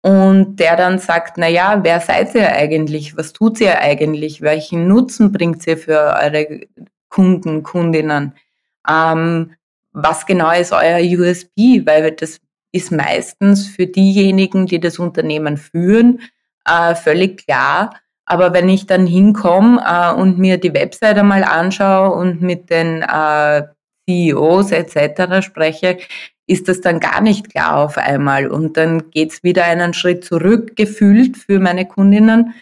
Und 0.00 0.56
der 0.56 0.76
dann 0.76 0.98
sagt, 0.98 1.38
na 1.38 1.48
ja, 1.48 1.80
wer 1.82 2.00
seid 2.00 2.34
ihr 2.34 2.52
eigentlich? 2.52 3.16
Was 3.16 3.32
tut 3.32 3.60
ihr 3.60 3.80
eigentlich? 3.80 4.40
Welchen 4.40 4.86
Nutzen 4.86 5.32
bringt 5.32 5.66
ihr 5.66 5.76
für 5.76 6.16
eure 6.20 6.60
Kunden, 7.08 7.62
Kundinnen? 7.62 8.34
Ähm, 8.88 9.54
was 10.02 10.26
genau 10.26 10.52
ist 10.52 10.72
euer 10.72 10.98
USB? 11.00 11.86
Weil 11.86 12.12
das 12.12 12.40
ist 12.72 12.92
meistens 12.92 13.66
für 13.66 13.86
diejenigen, 13.86 14.66
die 14.66 14.80
das 14.80 14.98
Unternehmen 14.98 15.56
führen, 15.56 16.20
äh, 16.64 16.94
völlig 16.94 17.46
klar. 17.46 17.94
Aber 18.24 18.52
wenn 18.52 18.68
ich 18.68 18.86
dann 18.86 19.06
hinkomme 19.06 19.82
äh, 19.84 20.12
und 20.12 20.38
mir 20.38 20.58
die 20.58 20.74
Webseite 20.74 21.22
mal 21.22 21.44
anschaue 21.44 22.14
und 22.14 22.42
mit 22.42 22.70
den 22.70 23.02
äh, 23.02 23.62
CEOs 24.06 24.72
etc. 24.72 25.44
spreche, 25.44 25.98
ist 26.46 26.68
das 26.68 26.80
dann 26.80 27.00
gar 27.00 27.20
nicht 27.20 27.50
klar 27.50 27.78
auf 27.78 27.98
einmal. 27.98 28.48
Und 28.48 28.76
dann 28.76 29.10
geht's 29.10 29.42
wieder 29.42 29.64
einen 29.64 29.94
Schritt 29.94 30.24
zurück, 30.24 30.76
gefühlt 30.76 31.36
für 31.36 31.58
meine 31.58 31.86
Kundinnen, 31.86 32.54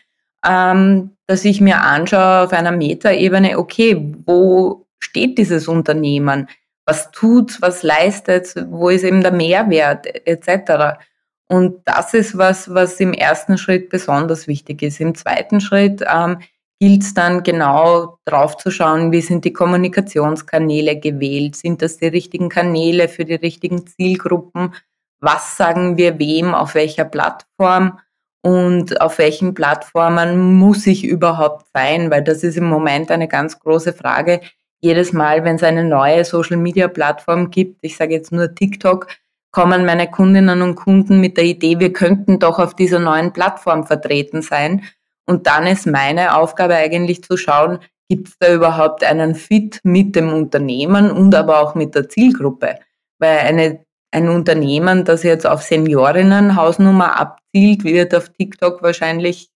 ähm, 0.46 1.10
dass 1.26 1.44
ich 1.44 1.60
mir 1.60 1.80
anschaue 1.80 2.44
auf 2.44 2.52
einer 2.52 2.72
Metaebene, 2.72 3.58
okay, 3.58 4.14
wo 4.24 4.86
steht 4.98 5.38
dieses 5.38 5.68
Unternehmen? 5.68 6.48
Was 6.86 7.10
tut, 7.10 7.60
was 7.60 7.82
leistet, 7.82 8.54
wo 8.70 8.88
ist 8.88 9.02
eben 9.02 9.20
der 9.20 9.32
Mehrwert 9.32 10.06
etc. 10.26 10.98
Und 11.48 11.82
das 11.84 12.14
ist 12.14 12.38
was, 12.38 12.72
was 12.72 12.98
im 13.00 13.12
ersten 13.12 13.58
Schritt 13.58 13.90
besonders 13.90 14.46
wichtig 14.46 14.82
ist. 14.82 15.00
Im 15.00 15.14
zweiten 15.14 15.60
Schritt 15.60 16.04
ähm, 16.08 16.38
gilt 16.80 17.02
es 17.02 17.14
dann 17.14 17.42
genau 17.42 18.18
drauf 18.24 18.56
zu 18.56 18.70
schauen, 18.70 19.12
wie 19.12 19.20
sind 19.20 19.44
die 19.44 19.52
Kommunikationskanäle 19.52 20.98
gewählt, 20.98 21.56
sind 21.56 21.82
das 21.82 21.98
die 21.98 22.08
richtigen 22.08 22.48
Kanäle 22.48 23.08
für 23.08 23.24
die 23.24 23.34
richtigen 23.34 23.86
Zielgruppen, 23.86 24.74
was 25.20 25.56
sagen 25.56 25.96
wir 25.96 26.18
wem, 26.18 26.54
auf 26.54 26.74
welcher 26.74 27.04
Plattform 27.04 27.98
und 28.42 29.00
auf 29.00 29.18
welchen 29.18 29.54
Plattformen 29.54 30.54
muss 30.54 30.86
ich 30.86 31.04
überhaupt 31.04 31.66
sein, 31.74 32.10
weil 32.10 32.22
das 32.22 32.44
ist 32.44 32.56
im 32.56 32.68
Moment 32.68 33.10
eine 33.10 33.28
ganz 33.28 33.58
große 33.58 33.92
Frage. 33.92 34.40
Jedes 34.80 35.12
Mal, 35.12 35.44
wenn 35.44 35.56
es 35.56 35.62
eine 35.62 35.84
neue 35.84 36.24
Social-Media-Plattform 36.24 37.50
gibt, 37.50 37.78
ich 37.82 37.96
sage 37.96 38.14
jetzt 38.14 38.32
nur 38.32 38.54
TikTok, 38.54 39.06
kommen 39.50 39.86
meine 39.86 40.10
Kundinnen 40.10 40.60
und 40.60 40.74
Kunden 40.74 41.20
mit 41.20 41.38
der 41.38 41.44
Idee, 41.44 41.78
wir 41.78 41.92
könnten 41.92 42.38
doch 42.38 42.58
auf 42.58 42.74
dieser 42.74 42.98
neuen 42.98 43.32
Plattform 43.32 43.86
vertreten 43.86 44.42
sein. 44.42 44.84
Und 45.26 45.46
dann 45.46 45.66
ist 45.66 45.86
meine 45.86 46.36
Aufgabe 46.36 46.74
eigentlich 46.74 47.24
zu 47.24 47.36
schauen, 47.36 47.78
gibt 48.08 48.28
es 48.28 48.38
da 48.38 48.52
überhaupt 48.52 49.02
einen 49.02 49.34
Fit 49.34 49.80
mit 49.82 50.14
dem 50.14 50.32
Unternehmen 50.32 51.10
und 51.10 51.34
aber 51.34 51.60
auch 51.60 51.74
mit 51.74 51.94
der 51.94 52.08
Zielgruppe? 52.08 52.78
Weil 53.18 53.38
eine, 53.38 53.84
ein 54.12 54.28
Unternehmen, 54.28 55.04
das 55.04 55.22
jetzt 55.22 55.46
auf 55.46 55.62
Seniorinnen 55.62 56.54
Hausnummer 56.54 57.18
abzielt, 57.18 57.84
wird 57.84 58.14
auf 58.14 58.28
TikTok 58.28 58.82
wahrscheinlich 58.82 59.48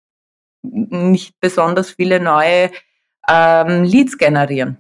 nicht 0.63 1.35
besonders 1.41 1.91
viele 1.91 2.21
neue 2.21 2.71
ähm, 3.29 3.85
Leads 3.85 4.19
generieren. 4.19 4.79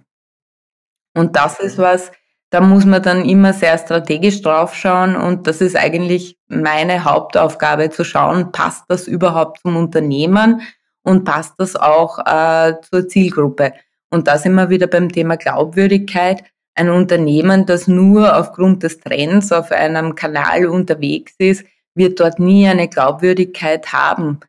Und 1.14 1.36
das 1.36 1.60
ist 1.60 1.78
was, 1.78 2.12
da 2.50 2.60
muss 2.60 2.84
man 2.84 3.02
dann 3.02 3.24
immer 3.24 3.52
sehr 3.52 3.78
strategisch 3.78 4.42
draufschauen 4.42 5.16
und 5.16 5.46
das 5.46 5.60
ist 5.60 5.76
eigentlich 5.76 6.36
meine 6.48 7.04
Hauptaufgabe 7.04 7.90
zu 7.90 8.04
schauen, 8.04 8.52
passt 8.52 8.84
das 8.88 9.06
überhaupt 9.06 9.60
zum 9.60 9.76
Unternehmen? 9.76 10.62
und 11.02 11.24
passt 11.24 11.54
das 11.58 11.76
auch 11.76 12.18
äh, 12.26 12.74
zur 12.90 13.08
Zielgruppe. 13.08 13.72
Und 14.10 14.26
da 14.26 14.38
sind 14.38 14.54
wir 14.54 14.70
wieder 14.70 14.86
beim 14.86 15.10
Thema 15.10 15.36
Glaubwürdigkeit. 15.36 16.44
Ein 16.74 16.90
Unternehmen, 16.90 17.66
das 17.66 17.88
nur 17.88 18.36
aufgrund 18.36 18.82
des 18.82 18.98
Trends 18.98 19.52
auf 19.52 19.70
einem 19.70 20.14
Kanal 20.14 20.66
unterwegs 20.66 21.34
ist, 21.38 21.64
wird 21.94 22.20
dort 22.20 22.38
nie 22.38 22.66
eine 22.68 22.88
Glaubwürdigkeit 22.88 23.92
haben. 23.92 24.40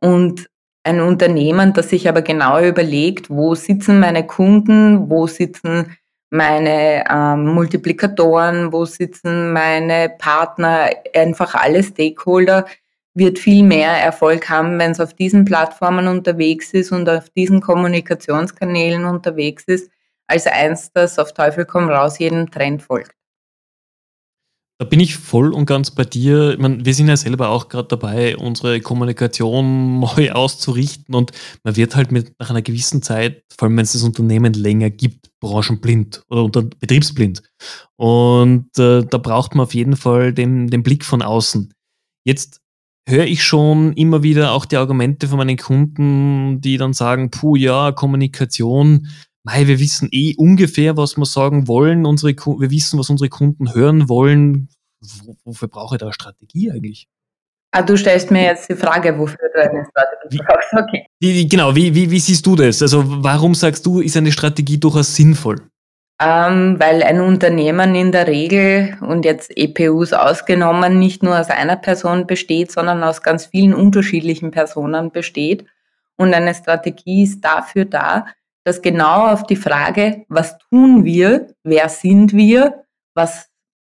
Und 0.00 0.48
ein 0.84 1.00
Unternehmen, 1.00 1.72
das 1.72 1.90
sich 1.90 2.08
aber 2.08 2.22
genau 2.22 2.60
überlegt, 2.60 3.30
wo 3.30 3.54
sitzen 3.54 4.00
meine 4.00 4.26
Kunden, 4.26 5.08
wo 5.08 5.26
sitzen 5.26 5.96
meine 6.30 7.04
ähm, 7.10 7.46
Multiplikatoren, 7.46 8.72
wo 8.72 8.84
sitzen 8.84 9.52
meine 9.52 10.08
Partner, 10.18 10.90
einfach 11.14 11.54
alle 11.54 11.82
Stakeholder, 11.82 12.66
wird 13.14 13.38
viel 13.38 13.62
mehr 13.62 13.90
Erfolg 13.90 14.48
haben, 14.48 14.78
wenn 14.78 14.92
es 14.92 15.00
auf 15.00 15.12
diesen 15.14 15.44
Plattformen 15.44 16.08
unterwegs 16.08 16.72
ist 16.72 16.92
und 16.92 17.08
auf 17.08 17.28
diesen 17.30 17.60
Kommunikationskanälen 17.60 19.04
unterwegs 19.04 19.64
ist, 19.66 19.90
als 20.26 20.46
eins, 20.46 20.90
das 20.92 21.18
auf 21.18 21.34
Teufel 21.34 21.66
komm 21.66 21.90
raus 21.90 22.18
jedem 22.18 22.50
Trend 22.50 22.82
folgt. 22.82 23.12
Da 24.82 24.88
bin 24.88 24.98
ich 24.98 25.14
voll 25.14 25.52
und 25.52 25.66
ganz 25.66 25.92
bei 25.92 26.02
dir. 26.02 26.54
Ich 26.54 26.58
meine, 26.58 26.84
wir 26.84 26.92
sind 26.92 27.06
ja 27.06 27.16
selber 27.16 27.50
auch 27.50 27.68
gerade 27.68 27.86
dabei, 27.86 28.36
unsere 28.36 28.80
Kommunikation 28.80 30.00
neu 30.16 30.32
auszurichten 30.32 31.14
und 31.14 31.30
man 31.62 31.76
wird 31.76 31.94
halt 31.94 32.10
mit 32.10 32.34
nach 32.40 32.50
einer 32.50 32.62
gewissen 32.62 33.00
Zeit, 33.00 33.44
vor 33.56 33.68
allem 33.68 33.76
wenn 33.76 33.84
es 33.84 33.92
das 33.92 34.02
Unternehmen 34.02 34.54
länger 34.54 34.90
gibt, 34.90 35.30
branchenblind 35.38 36.24
oder 36.28 36.42
unter 36.42 36.62
betriebsblind. 36.62 37.44
Und 37.94 38.76
äh, 38.76 39.04
da 39.04 39.18
braucht 39.18 39.54
man 39.54 39.62
auf 39.66 39.74
jeden 39.74 39.94
Fall 39.94 40.32
den, 40.32 40.66
den 40.66 40.82
Blick 40.82 41.04
von 41.04 41.22
außen. 41.22 41.72
Jetzt 42.24 42.60
höre 43.08 43.26
ich 43.26 43.44
schon 43.44 43.92
immer 43.92 44.24
wieder 44.24 44.50
auch 44.50 44.64
die 44.64 44.78
Argumente 44.78 45.28
von 45.28 45.38
meinen 45.38 45.58
Kunden, 45.58 46.60
die 46.60 46.76
dann 46.76 46.92
sagen, 46.92 47.30
puh, 47.30 47.54
ja, 47.54 47.92
Kommunikation, 47.92 49.06
mei, 49.44 49.66
wir 49.66 49.78
wissen 49.78 50.08
eh 50.12 50.34
ungefähr, 50.36 50.96
was 50.96 51.16
wir 51.16 51.26
sagen 51.26 51.68
wollen, 51.68 52.06
unsere, 52.06 52.32
wir 52.32 52.70
wissen, 52.70 52.98
was 52.98 53.10
unsere 53.10 53.28
Kunden 53.28 53.74
hören 53.74 54.08
wollen. 54.08 54.68
Wofür 55.44 55.68
brauche 55.68 55.96
ich 55.96 56.00
da 56.00 56.12
Strategie 56.12 56.70
eigentlich? 56.70 57.08
Ah, 57.72 57.82
du 57.82 57.96
stellst 57.96 58.30
mir 58.30 58.42
jetzt 58.42 58.68
die 58.68 58.76
Frage, 58.76 59.18
wofür 59.18 59.48
du 59.54 59.60
eine 59.62 59.86
Strategie 59.90 60.38
brauchst. 60.46 60.72
Okay. 60.72 61.06
Wie, 61.20 61.48
genau, 61.48 61.74
wie, 61.74 61.94
wie, 61.94 62.10
wie 62.10 62.20
siehst 62.20 62.46
du 62.46 62.54
das? 62.54 62.82
Also 62.82 63.02
warum 63.06 63.54
sagst 63.54 63.84
du, 63.86 64.00
ist 64.00 64.16
eine 64.16 64.30
Strategie 64.30 64.78
durchaus 64.78 65.14
sinnvoll? 65.14 65.56
ähm, 66.22 66.78
weil 66.78 67.02
ein 67.02 67.20
Unternehmen 67.20 67.94
in 67.94 68.12
der 68.12 68.26
Regel 68.28 68.96
und 69.00 69.24
jetzt 69.24 69.50
EPUs 69.56 70.12
ausgenommen 70.12 70.98
nicht 70.98 71.22
nur 71.22 71.38
aus 71.38 71.50
einer 71.50 71.76
Person 71.76 72.26
besteht, 72.26 72.70
sondern 72.70 73.02
aus 73.02 73.22
ganz 73.22 73.46
vielen 73.46 73.74
unterschiedlichen 73.74 74.52
Personen 74.52 75.10
besteht. 75.10 75.64
Und 76.16 76.32
eine 76.32 76.54
Strategie 76.54 77.24
ist 77.24 77.40
dafür 77.40 77.86
da, 77.86 78.26
dass 78.64 78.82
genau 78.82 79.28
auf 79.28 79.44
die 79.44 79.56
Frage, 79.56 80.24
was 80.28 80.58
tun 80.58 81.04
wir, 81.04 81.48
wer 81.64 81.88
sind 81.88 82.32
wir, 82.32 82.84
was 83.14 83.48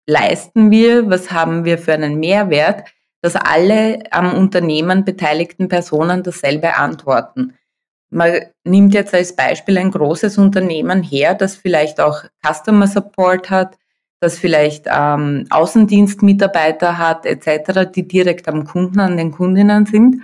leisten 0.06 0.70
wir, 0.70 1.08
was 1.10 1.30
haben 1.30 1.64
wir 1.64 1.78
für 1.78 1.92
einen 1.92 2.18
Mehrwert, 2.18 2.88
dass 3.22 3.36
alle 3.36 4.00
am 4.10 4.34
Unternehmen 4.34 5.04
beteiligten 5.04 5.68
Personen 5.68 6.22
dasselbe 6.22 6.76
antworten. 6.76 7.54
Man 8.10 8.40
nimmt 8.64 8.94
jetzt 8.94 9.14
als 9.14 9.36
Beispiel 9.36 9.78
ein 9.78 9.90
großes 9.90 10.38
Unternehmen 10.38 11.02
her, 11.02 11.34
das 11.34 11.54
vielleicht 11.54 12.00
auch 12.00 12.24
Customer 12.44 12.86
Support 12.86 13.50
hat, 13.50 13.78
das 14.20 14.38
vielleicht 14.38 14.86
ähm, 14.86 15.46
Außendienstmitarbeiter 15.50 16.98
hat 16.98 17.24
etc., 17.24 17.90
die 17.94 18.06
direkt 18.06 18.48
am 18.48 18.64
Kunden, 18.64 19.00
an 19.00 19.16
den 19.16 19.30
Kundinnen 19.30 19.86
sind. 19.86 20.22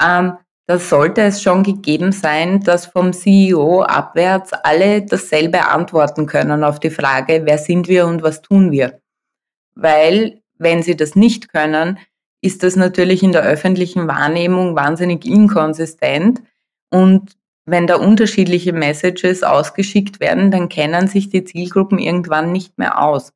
Ähm, 0.00 0.34
da 0.66 0.78
sollte 0.78 1.22
es 1.22 1.42
schon 1.42 1.62
gegeben 1.62 2.10
sein, 2.12 2.60
dass 2.60 2.86
vom 2.86 3.12
CEO 3.12 3.82
abwärts 3.82 4.52
alle 4.52 5.02
dasselbe 5.02 5.68
antworten 5.68 6.26
können 6.26 6.64
auf 6.64 6.80
die 6.80 6.90
Frage, 6.90 7.42
wer 7.44 7.58
sind 7.58 7.86
wir 7.86 8.06
und 8.06 8.22
was 8.22 8.42
tun 8.42 8.72
wir. 8.72 9.00
Weil 9.76 10.42
wenn 10.58 10.82
sie 10.82 10.96
das 10.96 11.14
nicht 11.14 11.52
können, 11.52 11.98
ist 12.40 12.62
das 12.62 12.76
natürlich 12.76 13.22
in 13.22 13.32
der 13.32 13.42
öffentlichen 13.42 14.08
Wahrnehmung 14.08 14.74
wahnsinnig 14.74 15.24
inkonsistent 15.24 16.42
und 16.90 17.36
wenn 17.64 17.86
da 17.88 17.96
unterschiedliche 17.96 18.72
Messages 18.72 19.42
ausgeschickt 19.42 20.20
werden, 20.20 20.52
dann 20.52 20.68
kennen 20.68 21.08
sich 21.08 21.30
die 21.30 21.42
Zielgruppen 21.42 21.98
irgendwann 21.98 22.52
nicht 22.52 22.78
mehr 22.78 23.02
aus. 23.02 23.32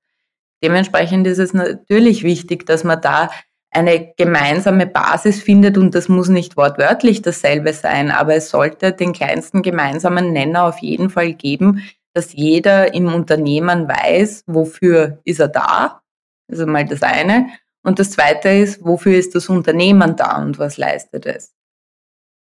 Dementsprechend 0.62 1.26
ist 1.26 1.38
es 1.38 1.52
natürlich 1.52 2.22
wichtig, 2.22 2.64
dass 2.64 2.84
man 2.84 3.00
da 3.00 3.30
eine 3.70 4.12
gemeinsame 4.16 4.86
Basis 4.86 5.42
findet 5.42 5.78
und 5.78 5.94
das 5.94 6.08
muss 6.08 6.28
nicht 6.28 6.56
wortwörtlich 6.56 7.22
dasselbe 7.22 7.72
sein, 7.72 8.10
aber 8.10 8.34
es 8.34 8.50
sollte 8.50 8.92
den 8.92 9.12
kleinsten 9.12 9.62
gemeinsamen 9.62 10.32
Nenner 10.32 10.64
auf 10.64 10.78
jeden 10.78 11.10
Fall 11.10 11.34
geben, 11.34 11.82
dass 12.12 12.32
jeder 12.32 12.92
im 12.94 13.12
Unternehmen 13.14 13.86
weiß, 13.86 14.44
wofür 14.46 15.20
ist 15.24 15.38
er 15.38 15.48
da, 15.48 16.02
also 16.50 16.66
mal 16.66 16.84
das 16.84 17.02
eine. 17.02 17.46
Und 17.82 17.98
das 17.98 18.10
zweite 18.10 18.48
ist, 18.48 18.84
wofür 18.84 19.16
ist 19.16 19.34
das 19.34 19.48
Unternehmen 19.48 20.16
da 20.16 20.42
und 20.42 20.58
was 20.58 20.76
leistet 20.76 21.26
es? 21.26 21.54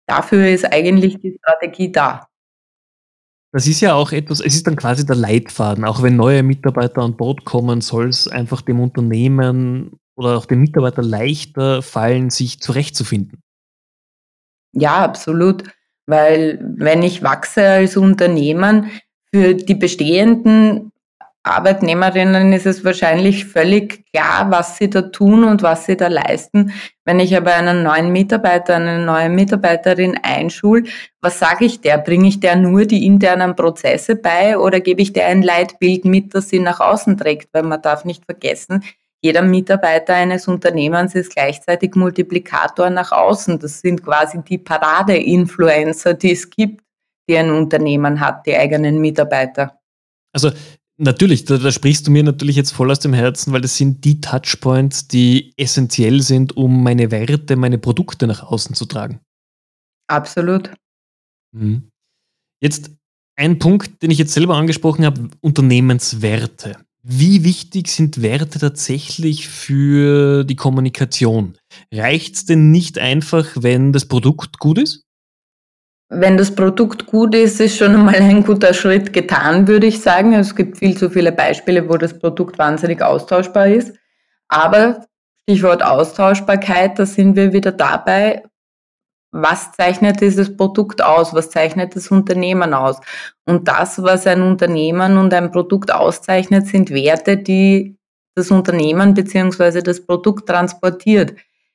Dafür 0.07 0.49
ist 0.49 0.65
eigentlich 0.65 1.21
die 1.21 1.37
Strategie 1.39 1.91
da. 1.91 2.29
Das 3.53 3.67
ist 3.67 3.81
ja 3.81 3.95
auch 3.95 4.13
etwas, 4.13 4.41
es 4.41 4.57
ist 4.57 4.67
dann 4.67 4.77
quasi 4.77 5.07
der 5.07 5.17
Leitfaden. 5.17 5.85
Auch 5.85 6.03
wenn 6.03 6.15
neue 6.15 6.43
Mitarbeiter 6.43 7.01
an 7.01 7.17
Bord 7.17 7.45
kommen, 7.45 7.81
soll 7.81 8.09
es 8.09 8.29
einfach 8.29 8.61
dem 8.61 8.81
Unternehmen 8.81 9.99
oder 10.17 10.37
auch 10.37 10.47
dem 10.47 10.61
Mitarbeiter 10.61 11.03
leichter 11.03 11.83
fallen, 11.83 12.31
sich 12.31 12.61
zurechtzufinden. 12.61 13.43
Ja, 14.73 15.05
absolut. 15.05 15.65
Weil 16.07 16.59
wenn 16.63 17.03
ich 17.03 17.23
wachse 17.23 17.69
als 17.69 17.97
Unternehmen, 17.97 18.91
für 19.33 19.55
die 19.55 19.75
bestehenden 19.75 20.93
Arbeitnehmerinnen 21.43 22.53
ist 22.53 22.67
es 22.67 22.85
wahrscheinlich 22.85 23.45
völlig 23.47 24.05
klar, 24.13 24.51
was 24.51 24.79
sie 24.79 24.91
da 24.91 25.03
tun 25.03 25.45
und 25.45 25.63
was 25.63 25.87
sie 25.87 25.97
da 25.97 26.09
leisten. 26.09 26.73
Wenn 27.05 27.21
ich 27.21 27.37
aber 27.37 27.55
einen 27.55 27.85
neuen 27.85 28.11
Mitarbeiter, 28.11 28.77
eine 28.77 29.05
neue 29.05 29.29
Mitarbeiterin 29.29 30.19
einschul, 30.23 30.85
was 31.21 31.39
sage 31.39 31.65
ich 31.65 31.81
der? 31.81 31.99
Bringe 31.99 32.29
ich 32.29 32.41
der 32.41 32.57
nur 32.57 32.85
die 32.85 33.07
internen 33.07 33.55
Prozesse 33.55 34.17
bei 34.17 34.59
oder 34.59 34.81
gebe 34.81 35.03
ich 35.03 35.13
der 35.13 35.27
ein 35.27 35.43
Leitbild 35.43 36.05
mit, 36.05 36.35
das 36.35 36.49
sie 36.49 36.59
nach 36.59 36.81
außen 36.81 37.17
trägt? 37.17 37.49
Weil 37.53 37.63
man 37.63 37.81
darf 37.81 38.05
nicht 38.05 38.25
vergessen, 38.25 38.83
jeder 39.23 39.43
Mitarbeiter 39.43 40.15
eines 40.15 40.47
Unternehmens 40.47 41.15
ist 41.15 41.33
gleichzeitig 41.33 41.95
Multiplikator 41.95 42.91
nach 42.91 43.13
außen. 43.13 43.59
Das 43.59 43.81
sind 43.81 44.03
quasi 44.03 44.43
die 44.43 44.59
Parade-Influencer, 44.59 46.15
die 46.15 46.33
es 46.33 46.49
gibt, 46.51 46.83
die 47.29 47.37
ein 47.37 47.51
Unternehmen 47.51 48.21
hat, 48.21 48.47
die 48.47 48.57
eigenen 48.57 49.01
Mitarbeiter. 49.01 49.81
Also 50.33 50.51
Natürlich, 50.99 51.45
da, 51.45 51.59
da, 51.59 51.71
sprichst 51.71 52.07
du 52.07 52.11
mir 52.11 52.23
natürlich 52.23 52.57
jetzt 52.57 52.71
voll 52.71 52.91
aus 52.91 53.01
dem 53.01 53.13
Herzen, 53.13 53.53
weil 53.53 53.61
das 53.61 53.77
sind 53.77 54.05
die 54.05 54.23
Touchpoints, 54.23 55.09
die 55.09 55.53
essentiell 55.59 56.23
sind, 56.23 56.57
um 56.57 56.83
meine 56.83 57.11
Werte, 57.11 57.57
meine 57.57 57.77
Produkte 57.77 58.27
nach 58.27 58.43
außen 58.43 58.75
zu 58.75 58.87
tragen. 58.87 59.21
Absolut. 60.09 60.71
Mhm. 61.55 61.91
Jetzt 62.63 62.91
ein 63.37 63.59
Punkt, 63.59 64.03
den 64.03 64.11
ich 64.11 64.17
jetzt 64.17 64.33
selber 64.33 64.57
angesprochen 64.57 65.05
habe, 65.05 65.29
Unternehmenswerte. 65.43 66.79
Wie 67.09 67.45
wichtig 67.45 67.87
sind 67.87 68.21
Werte 68.21 68.59
tatsächlich 68.59 69.47
für 69.47 70.43
die 70.43 70.57
Kommunikation? 70.57 71.57
Reicht 71.95 72.35
es 72.35 72.47
denn 72.47 72.73
nicht 72.73 72.99
einfach, 72.99 73.47
wenn 73.55 73.93
das 73.93 74.09
Produkt 74.09 74.59
gut 74.59 74.77
ist? 74.77 75.05
Wenn 76.09 76.37
das 76.37 76.53
Produkt 76.53 77.07
gut 77.07 77.33
ist, 77.37 77.61
ist 77.61 77.77
schon 77.77 77.95
einmal 77.95 78.17
ein 78.17 78.43
guter 78.43 78.75
Schritt 78.75 79.13
getan, 79.13 79.69
würde 79.69 79.87
ich 79.87 80.01
sagen. 80.01 80.33
Es 80.33 80.57
gibt 80.57 80.79
viel 80.79 80.97
zu 80.97 81.09
viele 81.09 81.31
Beispiele, 81.31 81.89
wo 81.89 81.97
das 81.97 82.19
Produkt 82.19 82.59
wahnsinnig 82.59 83.01
austauschbar 83.01 83.69
ist. 83.69 83.97
Aber 84.49 85.07
Stichwort 85.43 85.85
Austauschbarkeit, 85.85 86.99
da 86.99 87.07
sind 87.07 87.37
wir 87.37 87.53
wieder 87.53 87.71
dabei, 87.71 88.43
was 89.43 89.73
zeichnet 89.73 90.21
dieses 90.21 90.57
Produkt 90.57 91.03
aus, 91.03 91.35
was 91.35 91.51
zeichnet 91.51 91.95
das 91.95 92.11
Unternehmen 92.11 92.73
aus. 92.73 93.01
Und 93.45 93.69
das, 93.69 94.03
was 94.03 94.27
ein 94.27 94.43
Unternehmen 94.43 95.19
und 95.19 95.33
ein 95.35 95.51
Produkt 95.51 95.93
auszeichnet, 95.93 96.67
sind 96.67 96.91
Werte, 96.91 97.37
die 97.37 97.97
das 98.35 98.51
Unternehmen 98.51 99.15
bzw. 99.15 99.83
das 99.83 100.05
Produkt 100.05 100.49
transportiert. 100.49 101.35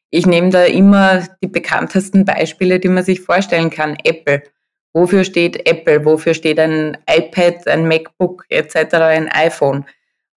Ich 0.09 0.25
nehme 0.25 0.49
da 0.49 0.63
immer 0.65 1.23
die 1.41 1.47
bekanntesten 1.47 2.25
Beispiele, 2.25 2.79
die 2.79 2.89
man 2.89 3.03
sich 3.03 3.21
vorstellen 3.21 3.69
kann. 3.69 3.95
Apple. 4.03 4.43
Wofür 4.93 5.23
steht 5.23 5.67
Apple? 5.69 6.03
Wofür 6.03 6.33
steht 6.33 6.59
ein 6.59 6.97
iPad, 7.09 7.67
ein 7.67 7.87
MacBook 7.87 8.45
etc., 8.49 8.93
ein 8.95 9.29
iPhone? 9.29 9.85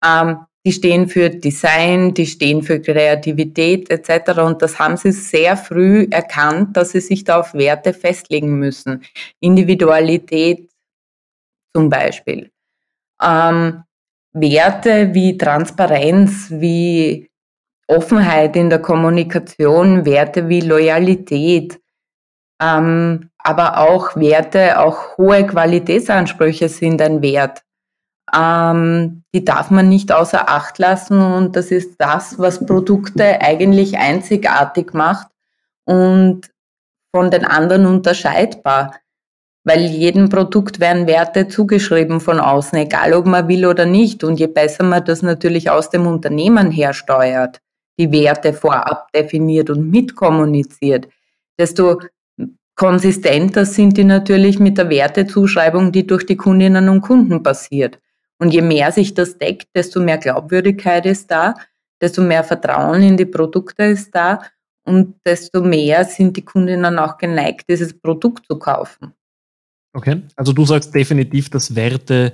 Ähm, 0.06 0.46
die 0.66 0.72
stehen 0.72 1.08
für 1.08 1.30
Design, 1.30 2.14
die 2.14 2.26
stehen 2.26 2.64
für 2.64 2.80
Kreativität 2.80 3.90
etc. 3.90 4.40
Und 4.40 4.62
das 4.62 4.80
haben 4.80 4.96
sie 4.96 5.12
sehr 5.12 5.58
früh 5.58 6.08
erkannt, 6.10 6.78
dass 6.78 6.92
sie 6.92 7.02
sich 7.02 7.24
da 7.24 7.40
auf 7.40 7.54
Werte 7.54 7.94
festlegen 7.94 8.58
müssen. 8.60 9.04
Individualität 9.42 10.70
zum 11.76 11.90
Beispiel. 11.90 12.50
Ähm, 13.22 13.84
Werte 14.32 15.14
wie 15.14 15.38
Transparenz, 15.38 16.48
wie 16.50 17.30
Offenheit 17.88 18.56
in 18.56 18.70
der 18.70 18.80
Kommunikation, 18.80 20.06
Werte 20.06 20.48
wie 20.48 20.62
Loyalität, 20.62 21.80
ähm, 22.62 23.30
aber 23.38 23.78
auch 23.78 24.16
Werte, 24.16 24.80
auch 24.80 25.18
hohe 25.18 25.46
Qualitätsansprüche 25.46 26.70
sind 26.70 27.02
ein 27.02 27.22
Wert. 27.22 27.62
Ähm, 28.36 29.24
die 29.34 29.46
darf 29.46 29.70
man 29.70 29.90
nicht 29.90 30.12
außer 30.12 30.50
Acht 30.50 30.80
lassen 30.80 31.22
und 31.22 31.56
das 31.56 31.72
ist 31.72 31.96
das, 32.00 32.40
was 32.40 32.66
Produkte 32.66 33.42
eigentlich 33.42 33.98
einzigartig 33.98 34.94
macht 34.94 35.28
und 35.86 36.50
von 37.16 37.30
den 37.30 37.46
anderen 37.46 37.86
unterscheidbar. 37.86 38.96
Weil 39.66 39.82
jedem 39.82 40.28
Produkt 40.28 40.80
werden 40.82 41.08
Werte 41.08 41.48
zugeschrieben 41.48 42.20
von 42.20 42.40
außen, 42.40 42.78
egal 42.78 43.14
ob 43.14 43.26
man 43.26 43.48
will 43.48 43.66
oder 43.66 43.86
nicht. 43.86 44.24
Und 44.26 44.38
je 44.38 44.48
besser 44.48 44.84
man 44.84 45.06
das 45.06 45.22
natürlich 45.22 45.70
aus 45.70 45.90
dem 45.90 46.06
Unternehmen 46.06 46.70
her 46.70 46.94
steuert, 46.94 47.62
die 47.98 48.12
Werte 48.12 48.54
vorab 48.54 49.10
definiert 49.14 49.70
und 49.70 49.90
mitkommuniziert, 49.90 51.08
desto 51.58 52.02
konsistenter 52.76 53.66
sind 53.66 53.96
die 53.98 54.04
natürlich 54.04 54.60
mit 54.60 54.78
der 54.78 54.90
Wertezuschreibung, 54.90 55.92
die 55.94 56.08
durch 56.08 56.26
die 56.26 56.36
Kundinnen 56.36 56.90
und 56.90 57.02
Kunden 57.02 57.42
passiert. 57.42 58.00
Und 58.44 58.54
je 58.54 58.62
mehr 58.62 58.92
sich 58.92 59.14
das 59.14 59.38
deckt, 59.38 59.70
desto 59.74 60.02
mehr 60.02 60.18
Glaubwürdigkeit 60.18 61.06
ist 61.06 61.32
da, 61.32 61.54
desto 62.02 62.22
mehr 62.22 62.44
Vertrauen 62.44 63.02
in 63.02 63.16
die 63.16 63.26
Produkte 63.26 63.84
ist 63.84 64.14
da 64.14 64.42
und 64.86 65.16
desto 65.26 65.62
mehr 65.62 66.04
sind 66.04 66.36
die 66.36 66.44
Kundinnen 66.44 67.00
auch 67.00 67.18
geneigt, 67.18 67.70
dieses 67.70 67.98
Produkt 67.98 68.46
zu 68.46 68.60
kaufen. 68.60 69.14
Okay, 69.94 70.24
also 70.36 70.52
du 70.52 70.66
sagst 70.66 70.94
definitiv, 70.94 71.52
dass 71.52 71.74
Werte 71.74 72.34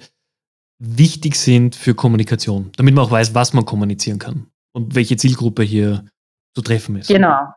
wichtig 0.80 1.36
sind 1.36 1.76
für 1.76 1.94
Kommunikation, 1.94 2.72
damit 2.76 2.96
man 2.96 3.06
auch 3.06 3.12
weiß, 3.12 3.36
was 3.36 3.54
man 3.54 3.66
kommunizieren 3.66 4.18
kann 4.18 4.48
und 4.72 4.96
welche 4.96 5.16
Zielgruppe 5.16 5.62
hier 5.62 6.06
zu 6.56 6.64
treffen 6.64 6.96
ist. 6.96 7.10
Genau. 7.10 7.54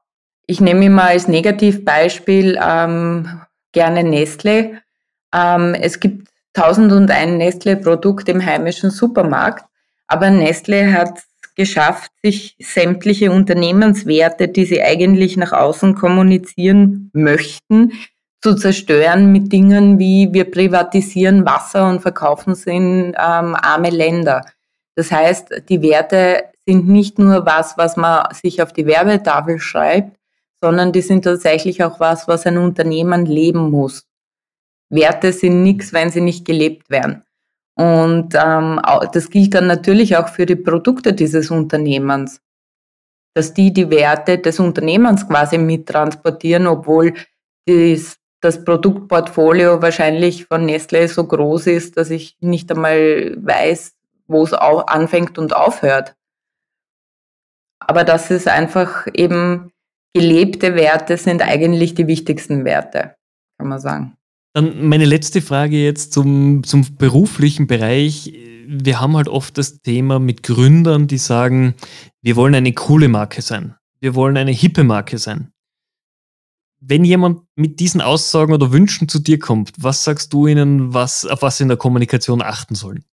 Ich 0.47 0.61
nehme 0.61 0.85
immer 0.85 1.05
als 1.05 1.27
Negativbeispiel 1.27 2.59
ähm, 2.63 3.41
gerne 3.73 4.05
Nestle. 4.05 4.83
Ähm, 5.35 5.73
es 5.73 6.01
gibt 6.01 6.32
1001 6.55 7.39
Nestle-Produkt 7.39 8.29
im 8.29 8.45
heimischen 8.45 8.91
Supermarkt, 8.91 9.65
aber 10.07 10.31
Nestle 10.31 10.93
hat 10.93 11.21
geschafft, 11.55 12.11
sich 12.23 12.57
sämtliche 12.59 13.31
Unternehmenswerte, 13.31 14.49
die 14.49 14.65
sie 14.65 14.83
eigentlich 14.83 15.37
nach 15.37 15.53
außen 15.53 15.95
kommunizieren 15.95 17.11
möchten, 17.13 17.93
zu 18.41 18.55
zerstören 18.55 19.31
mit 19.31 19.53
Dingen 19.53 19.99
wie 19.99 20.29
wir 20.33 20.51
privatisieren 20.51 21.47
Wasser 21.47 21.89
und 21.89 22.01
verkaufen 22.01 22.53
es 22.53 22.67
in 22.67 23.15
ähm, 23.17 23.55
arme 23.55 23.91
Länder. 23.91 24.45
Das 24.97 25.13
heißt, 25.13 25.63
die 25.69 25.81
Werte 25.83 26.45
sind 26.67 26.89
nicht 26.89 27.19
nur 27.19 27.47
was, 27.47 27.79
was 27.79 27.97
man 27.97 28.27
sich 28.35 28.61
auf 28.61 28.73
die 28.73 28.87
Werbetafel 28.87 29.59
schreibt, 29.59 30.17
sondern 30.61 30.93
die 30.93 31.03
sind 31.03 31.23
tatsächlich 31.25 31.83
auch 31.83 32.01
was, 32.01 32.29
was 32.29 32.47
ein 32.47 32.59
Unternehmen 32.59 33.27
leben 33.27 33.71
muss. 33.71 34.05
Werte 34.93 35.33
sind 35.33 35.63
nichts, 35.63 35.93
wenn 35.93 36.11
sie 36.11 36.21
nicht 36.21 36.45
gelebt 36.45 36.91
werden. 36.91 37.25
Und 37.75 38.35
ähm, 38.35 38.81
das 39.13 39.31
gilt 39.31 39.55
dann 39.55 39.67
natürlich 39.67 40.17
auch 40.17 40.29
für 40.29 40.47
die 40.47 40.57
Produkte 40.57 41.15
dieses 41.15 41.51
Unternehmens, 41.51 42.41
dass 43.35 43.55
die 43.55 43.73
die 43.73 43.91
Werte 43.91 44.39
des 44.39 44.61
Unternehmens 44.61 45.27
quasi 45.27 45.57
mittransportieren, 45.57 46.67
obwohl 46.67 47.15
dies, 47.67 48.19
das 48.43 48.65
Produktportfolio 48.65 49.81
wahrscheinlich 49.81 50.47
von 50.47 50.67
Nestle 50.67 51.09
so 51.09 51.25
groß 51.25 51.69
ist, 51.69 51.97
dass 51.97 52.11
ich 52.11 52.37
nicht 52.41 52.71
einmal 52.71 53.35
weiß, 53.39 53.95
wo 54.27 54.43
es 54.43 54.53
anfängt 54.53 55.39
und 55.39 55.55
aufhört. 55.57 56.15
Aber 57.79 58.05
das 58.05 58.31
ist 58.31 58.49
einfach 58.49 59.07
eben 59.15 59.73
gelebte 60.15 60.75
Werte 60.75 61.17
sind 61.17 61.41
eigentlich 61.43 61.95
die 61.95 62.07
wichtigsten 62.07 62.65
Werte, 62.65 63.17
kann 63.59 63.69
man 63.69 63.81
sagen. 63.81 64.17
Dann 64.55 64.87
meine 64.87 65.07
letzte 65.07 65.41
Frage 65.41 65.83
jetzt 65.83 66.13
zum, 66.13 66.63
zum 66.65 66.97
beruflichen 66.97 67.67
Bereich. 67.67 68.33
Wir 68.67 69.01
haben 69.01 69.17
halt 69.17 69.29
oft 69.29 69.57
das 69.57 69.81
Thema 69.81 70.19
mit 70.19 70.43
Gründern, 70.43 71.07
die 71.07 71.19
sagen, 71.19 71.75
wir 72.21 72.37
wollen 72.37 72.55
eine 72.55 72.73
coole 72.73 73.09
Marke 73.09 73.41
sein. 73.41 73.75
Wir 74.01 74.15
wollen 74.15 74.37
eine 74.37 74.53
hippe 74.53 74.85
Marke 74.85 75.19
sein. 75.19 75.53
Wenn 76.81 77.05
jemand 77.05 77.43
mit 77.55 77.81
diesen 77.81 78.01
Aussagen 78.01 78.53
oder 78.53 78.73
Wünschen 78.73 79.09
zu 79.09 79.21
dir 79.21 79.39
kommt, 79.39 79.73
was 79.79 80.05
sagst 80.05 80.33
du 80.33 80.49
ihnen, 80.49 80.93
was, 80.93 81.25
auf 81.25 81.43
was 81.43 81.57
sie 81.57 81.63
in 81.63 81.69
der 81.69 81.79
Kommunikation 81.79 82.43
achten 82.43 82.75
sollen? 82.75 83.05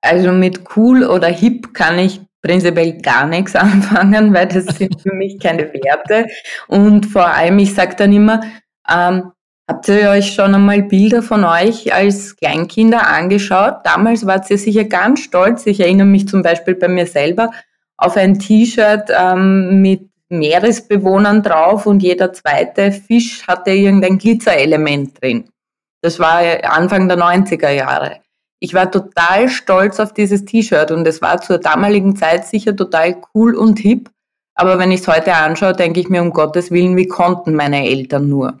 Also 0.00 0.32
mit 0.32 0.76
cool 0.76 1.04
oder 1.04 1.28
hip 1.28 1.72
kann 1.72 1.98
ich 1.98 2.20
prinzipiell 2.42 3.00
gar 3.00 3.26
nichts 3.26 3.54
anfangen, 3.56 4.34
weil 4.34 4.48
das 4.48 4.64
sind 4.76 5.00
für 5.00 5.14
mich 5.14 5.38
keine 5.38 5.72
Werte. 5.72 6.26
Und 6.66 7.06
vor 7.06 7.28
allem, 7.28 7.58
ich 7.60 7.74
sage 7.74 7.96
dann 7.96 8.12
immer, 8.12 8.42
ähm, 8.90 9.30
habt 9.68 9.86
ihr 9.88 10.10
euch 10.10 10.32
schon 10.32 10.54
einmal 10.54 10.82
Bilder 10.82 11.22
von 11.22 11.44
euch 11.44 11.94
als 11.94 12.36
Kleinkinder 12.36 13.06
angeschaut? 13.06 13.76
Damals 13.84 14.26
wart 14.26 14.50
ihr 14.50 14.58
sicher 14.58 14.84
ganz 14.84 15.20
stolz. 15.20 15.66
Ich 15.66 15.80
erinnere 15.80 16.06
mich 16.06 16.26
zum 16.26 16.42
Beispiel 16.42 16.74
bei 16.74 16.88
mir 16.88 17.06
selber 17.06 17.50
auf 17.98 18.16
ein 18.16 18.38
T-Shirt 18.38 19.10
ähm, 19.16 19.82
mit 19.82 20.08
Meeresbewohnern 20.30 21.42
drauf 21.42 21.86
und 21.86 22.02
jeder 22.02 22.32
zweite 22.32 22.92
Fisch 22.92 23.46
hatte 23.46 23.70
irgendein 23.70 24.18
Glitzerelement 24.18 25.20
drin. 25.20 25.50
Das 26.00 26.18
war 26.18 26.40
Anfang 26.64 27.08
der 27.08 27.18
90er 27.18 27.70
Jahre. 27.70 28.20
Ich 28.60 28.74
war 28.74 28.90
total 28.90 29.48
stolz 29.48 30.00
auf 30.00 30.12
dieses 30.12 30.44
T-Shirt 30.44 30.90
und 30.90 31.06
es 31.06 31.22
war 31.22 31.40
zur 31.40 31.58
damaligen 31.58 32.16
Zeit 32.16 32.46
sicher 32.46 32.74
total 32.74 33.16
cool 33.34 33.54
und 33.54 33.78
hip. 33.78 34.10
Aber 34.54 34.78
wenn 34.78 34.90
ich 34.90 35.00
es 35.00 35.08
heute 35.08 35.34
anschaue, 35.34 35.72
denke 35.72 36.00
ich 36.00 36.08
mir 36.08 36.20
um 36.20 36.32
Gottes 36.32 36.70
Willen, 36.70 36.96
wie 36.96 37.06
konnten 37.06 37.54
meine 37.54 37.88
Eltern 37.88 38.28
nur? 38.28 38.58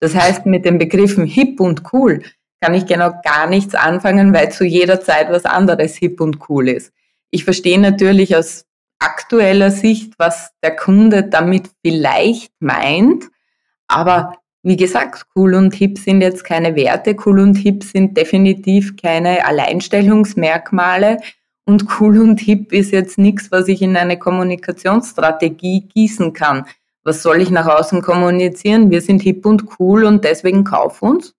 Das 0.00 0.14
heißt, 0.14 0.46
mit 0.46 0.64
den 0.64 0.78
Begriffen 0.78 1.26
hip 1.26 1.60
und 1.60 1.82
cool 1.92 2.22
kann 2.60 2.74
ich 2.74 2.86
genau 2.86 3.12
gar 3.24 3.46
nichts 3.46 3.74
anfangen, 3.74 4.34
weil 4.34 4.50
zu 4.50 4.64
jeder 4.64 5.00
Zeit 5.00 5.30
was 5.30 5.44
anderes 5.44 5.96
hip 5.96 6.20
und 6.20 6.38
cool 6.48 6.68
ist. 6.68 6.92
Ich 7.30 7.44
verstehe 7.44 7.78
natürlich 7.78 8.36
aus 8.36 8.66
aktueller 8.98 9.70
Sicht, 9.70 10.14
was 10.18 10.50
der 10.62 10.76
Kunde 10.76 11.24
damit 11.24 11.70
vielleicht 11.82 12.52
meint, 12.60 13.24
aber 13.88 14.34
wie 14.62 14.76
gesagt, 14.76 15.24
cool 15.34 15.54
und 15.54 15.74
hip 15.74 15.98
sind 15.98 16.20
jetzt 16.20 16.44
keine 16.44 16.76
Werte, 16.76 17.16
cool 17.24 17.40
und 17.40 17.54
hip 17.54 17.82
sind 17.82 18.16
definitiv 18.16 18.96
keine 18.96 19.46
Alleinstellungsmerkmale 19.46 21.18
und 21.64 21.86
cool 21.98 22.18
und 22.20 22.40
hip 22.40 22.72
ist 22.72 22.92
jetzt 22.92 23.16
nichts, 23.16 23.50
was 23.50 23.68
ich 23.68 23.80
in 23.80 23.96
eine 23.96 24.18
Kommunikationsstrategie 24.18 25.88
gießen 25.94 26.34
kann. 26.34 26.66
Was 27.04 27.22
soll 27.22 27.40
ich 27.40 27.50
nach 27.50 27.66
außen 27.66 28.02
kommunizieren? 28.02 28.90
Wir 28.90 29.00
sind 29.00 29.22
hip 29.22 29.46
und 29.46 29.64
cool 29.78 30.04
und 30.04 30.24
deswegen 30.24 30.64
kauf 30.64 31.02
uns. 31.02 31.34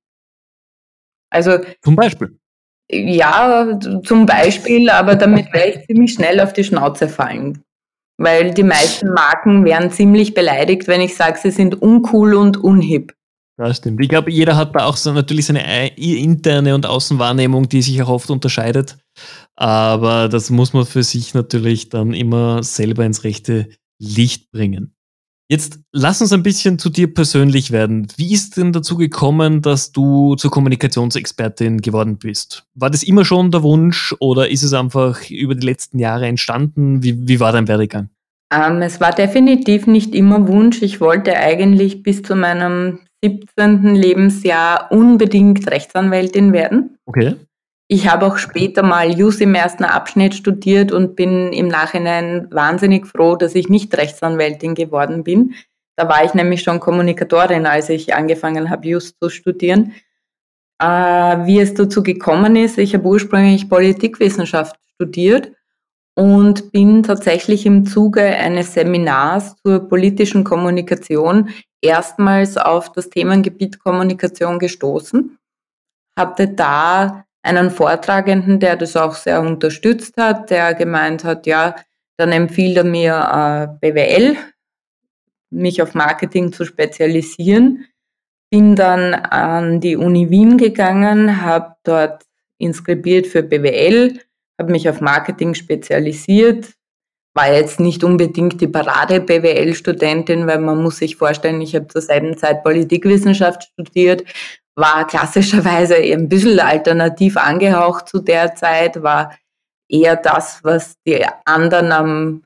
Also 1.29 1.59
zum 1.81 1.95
Beispiel. 1.95 2.37
Ja, 2.91 3.79
zum 4.03 4.25
Beispiel, 4.25 4.89
aber 4.89 5.15
damit 5.15 5.53
werde 5.53 5.79
ich 5.79 5.85
ziemlich 5.85 6.13
schnell 6.13 6.39
auf 6.41 6.51
die 6.53 6.63
Schnauze 6.63 7.07
fallen. 7.07 7.63
Weil 8.17 8.53
die 8.53 8.63
meisten 8.63 9.09
Marken 9.13 9.63
wären 9.65 9.91
ziemlich 9.91 10.33
beleidigt, 10.33 10.87
wenn 10.87 11.01
ich 11.01 11.15
sage, 11.15 11.39
sie 11.41 11.51
sind 11.51 11.81
uncool 11.81 12.33
und 12.35 12.57
unhip. 12.57 13.15
Das 13.57 13.77
stimmt. 13.77 14.01
Ich 14.01 14.09
glaube, 14.09 14.31
jeder 14.31 14.57
hat 14.57 14.75
da 14.75 14.85
auch 14.85 14.97
so 14.97 15.13
natürlich 15.13 15.45
seine 15.45 15.95
interne 15.95 16.75
und 16.75 16.85
Außenwahrnehmung, 16.85 17.69
die 17.69 17.81
sich 17.81 18.01
auch 18.01 18.09
oft 18.09 18.29
unterscheidet. 18.29 18.97
Aber 19.55 20.29
das 20.29 20.49
muss 20.49 20.73
man 20.73 20.85
für 20.85 21.03
sich 21.03 21.33
natürlich 21.33 21.89
dann 21.89 22.13
immer 22.13 22.63
selber 22.63 23.05
ins 23.05 23.23
rechte 23.23 23.69
Licht 23.99 24.51
bringen. 24.51 24.95
Jetzt 25.51 25.81
lass 25.91 26.21
uns 26.21 26.31
ein 26.31 26.43
bisschen 26.43 26.79
zu 26.79 26.89
dir 26.89 27.13
persönlich 27.13 27.71
werden. 27.71 28.07
Wie 28.15 28.33
ist 28.33 28.55
denn 28.55 28.71
dazu 28.71 28.95
gekommen, 28.95 29.61
dass 29.61 29.91
du 29.91 30.35
zur 30.35 30.49
Kommunikationsexpertin 30.49 31.81
geworden 31.81 32.17
bist? 32.17 32.63
War 32.73 32.89
das 32.89 33.03
immer 33.03 33.25
schon 33.25 33.51
der 33.51 33.61
Wunsch 33.61 34.15
oder 34.21 34.49
ist 34.49 34.63
es 34.63 34.71
einfach 34.71 35.29
über 35.29 35.53
die 35.53 35.67
letzten 35.67 35.99
Jahre 35.99 36.25
entstanden? 36.27 37.03
Wie, 37.03 37.27
wie 37.27 37.41
war 37.41 37.51
dein 37.51 37.67
Werdegang? 37.67 38.07
Ähm, 38.49 38.81
es 38.81 39.01
war 39.01 39.11
definitiv 39.11 39.87
nicht 39.87 40.15
immer 40.15 40.47
Wunsch. 40.47 40.81
Ich 40.81 41.01
wollte 41.01 41.35
eigentlich 41.35 42.01
bis 42.01 42.23
zu 42.23 42.37
meinem 42.37 42.99
17. 43.21 43.93
Lebensjahr 43.93 44.89
unbedingt 44.89 45.69
Rechtsanwältin 45.69 46.53
werden. 46.53 46.95
Okay. 47.05 47.35
Ich 47.93 48.07
habe 48.07 48.25
auch 48.25 48.37
später 48.37 48.83
mal 48.83 49.11
Jus 49.11 49.41
im 49.41 49.53
ersten 49.53 49.83
Abschnitt 49.83 50.33
studiert 50.33 50.93
und 50.93 51.17
bin 51.17 51.51
im 51.51 51.67
Nachhinein 51.67 52.47
wahnsinnig 52.49 53.05
froh, 53.05 53.35
dass 53.35 53.53
ich 53.53 53.67
nicht 53.67 53.93
Rechtsanwältin 53.97 54.75
geworden 54.75 55.25
bin. 55.25 55.55
Da 55.97 56.07
war 56.07 56.23
ich 56.23 56.33
nämlich 56.33 56.63
schon 56.63 56.79
Kommunikatorin, 56.79 57.65
als 57.65 57.89
ich 57.89 58.15
angefangen 58.15 58.69
habe, 58.69 58.87
Jus 58.87 59.13
zu 59.19 59.27
studieren. 59.27 59.91
Äh, 60.79 60.85
wie 60.85 61.59
es 61.59 61.73
dazu 61.73 62.01
gekommen 62.01 62.55
ist, 62.55 62.77
ich 62.77 62.95
habe 62.95 63.05
ursprünglich 63.05 63.67
Politikwissenschaft 63.67 64.77
studiert 64.93 65.51
und 66.15 66.71
bin 66.71 67.03
tatsächlich 67.03 67.65
im 67.65 67.85
Zuge 67.85 68.23
eines 68.23 68.73
Seminars 68.73 69.57
zur 69.65 69.89
politischen 69.89 70.45
Kommunikation 70.45 71.49
erstmals 71.81 72.55
auf 72.55 72.93
das 72.93 73.09
Themengebiet 73.09 73.79
Kommunikation 73.79 74.59
gestoßen, 74.59 75.37
hatte 76.15 76.47
da 76.47 77.25
einen 77.43 77.71
Vortragenden, 77.71 78.59
der 78.59 78.75
das 78.75 78.95
auch 78.95 79.15
sehr 79.15 79.41
unterstützt 79.41 80.15
hat, 80.17 80.49
der 80.49 80.73
gemeint 80.73 81.23
hat, 81.23 81.47
ja, 81.47 81.75
dann 82.17 82.31
empfiehlt 82.31 82.77
er 82.77 82.83
mir 82.83 83.77
äh, 83.81 83.91
BWL, 83.91 84.37
mich 85.49 85.81
auf 85.81 85.95
Marketing 85.95 86.53
zu 86.53 86.65
spezialisieren. 86.65 87.85
Bin 88.51 88.75
dann 88.75 89.13
an 89.15 89.79
die 89.79 89.95
Uni 89.95 90.29
Wien 90.29 90.57
gegangen, 90.57 91.41
habe 91.41 91.75
dort 91.83 92.25
inskribiert 92.57 93.27
für 93.27 93.43
BWL, 93.43 94.19
habe 94.59 94.71
mich 94.71 94.87
auf 94.89 95.01
Marketing 95.01 95.55
spezialisiert, 95.55 96.73
war 97.33 97.51
jetzt 97.51 97.79
nicht 97.79 98.03
unbedingt 98.03 98.59
die 98.59 98.67
Parade-BWL-Studentin, 98.67 100.47
weil 100.47 100.59
man 100.59 100.83
muss 100.83 100.97
sich 100.97 101.15
vorstellen, 101.15 101.61
ich 101.61 101.75
habe 101.75 101.87
zur 101.87 102.01
selben 102.01 102.37
Zeit 102.37 102.63
Politikwissenschaft 102.63 103.63
studiert, 103.63 104.23
war 104.75 105.05
klassischerweise 105.07 105.95
ein 105.95 106.29
bisschen 106.29 106.59
alternativ 106.59 107.37
angehaucht 107.37 108.07
zu 108.09 108.19
der 108.19 108.55
Zeit, 108.55 109.01
war 109.03 109.35
eher 109.89 110.15
das, 110.15 110.63
was 110.63 110.95
die 111.05 111.25
anderen 111.45 111.91
am 111.91 112.43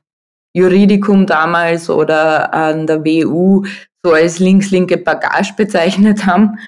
Juridikum 0.54 1.26
damals 1.26 1.90
oder 1.90 2.52
an 2.52 2.86
der 2.86 3.04
WU 3.04 3.64
so 4.02 4.12
als 4.12 4.38
links-linke 4.38 4.98
Bagage 4.98 5.54
bezeichnet 5.56 6.26
haben. 6.26 6.58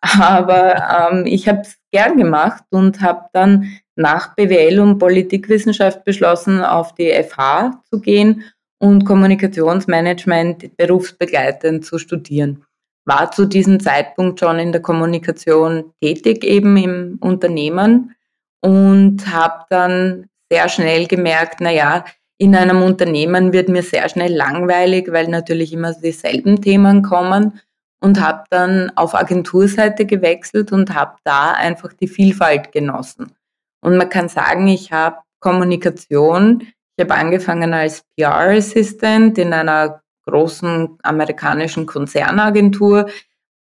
Aber 0.00 1.10
ähm, 1.10 1.26
ich 1.26 1.48
habe 1.48 1.62
es 1.62 1.76
gern 1.90 2.16
gemacht 2.16 2.62
und 2.70 3.00
habe 3.00 3.26
dann 3.32 3.72
nach 3.96 4.36
BWL 4.36 4.78
und 4.78 4.98
Politikwissenschaft 4.98 6.04
beschlossen, 6.04 6.62
auf 6.62 6.94
die 6.94 7.10
FH 7.10 7.82
zu 7.90 8.00
gehen 8.00 8.44
und 8.78 9.04
Kommunikationsmanagement 9.04 10.76
berufsbegleitend 10.76 11.84
zu 11.84 11.98
studieren 11.98 12.64
war 13.08 13.32
zu 13.32 13.46
diesem 13.46 13.80
Zeitpunkt 13.80 14.38
schon 14.38 14.58
in 14.58 14.70
der 14.70 14.82
Kommunikation 14.82 15.92
tätig, 16.00 16.44
eben 16.44 16.76
im 16.76 17.18
Unternehmen 17.20 18.14
und 18.60 19.32
habe 19.32 19.64
dann 19.70 20.26
sehr 20.52 20.68
schnell 20.68 21.06
gemerkt, 21.06 21.60
naja, 21.60 22.04
in 22.36 22.54
einem 22.54 22.82
Unternehmen 22.82 23.52
wird 23.52 23.68
mir 23.70 23.82
sehr 23.82 24.08
schnell 24.08 24.34
langweilig, 24.34 25.10
weil 25.10 25.28
natürlich 25.28 25.72
immer 25.72 25.94
dieselben 25.94 26.60
Themen 26.60 27.02
kommen 27.02 27.60
und 28.00 28.20
habe 28.20 28.44
dann 28.50 28.92
auf 28.94 29.14
Agenturseite 29.14 30.04
gewechselt 30.04 30.70
und 30.70 30.94
habe 30.94 31.16
da 31.24 31.52
einfach 31.52 31.94
die 31.94 32.08
Vielfalt 32.08 32.72
genossen. 32.72 33.32
Und 33.80 33.96
man 33.96 34.10
kann 34.10 34.28
sagen, 34.28 34.68
ich 34.68 34.92
habe 34.92 35.16
Kommunikation, 35.40 36.62
ich 36.96 37.04
habe 37.04 37.14
angefangen 37.14 37.72
als 37.72 38.02
PR-Assistant 38.16 39.38
in 39.38 39.52
einer 39.52 40.02
großen 40.28 40.98
amerikanischen 41.02 41.86
Konzernagentur. 41.86 43.08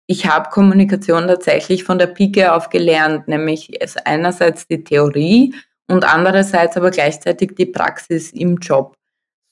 Ich 0.07 0.27
habe 0.27 0.51
Kommunikation 0.51 1.27
tatsächlich 1.27 1.85
von 1.85 1.99
der 1.99 2.07
Pike 2.07 2.53
auf 2.53 2.71
gelernt, 2.71 3.29
nämlich 3.29 3.79
einerseits 4.05 4.67
die 4.67 4.85
Theorie 4.85 5.55
und 5.89 6.05
andererseits 6.05 6.77
aber 6.77 6.91
gleichzeitig 6.91 7.55
die 7.57 7.67
Praxis 7.67 8.33
im 8.33 8.57
Job. 8.59 8.95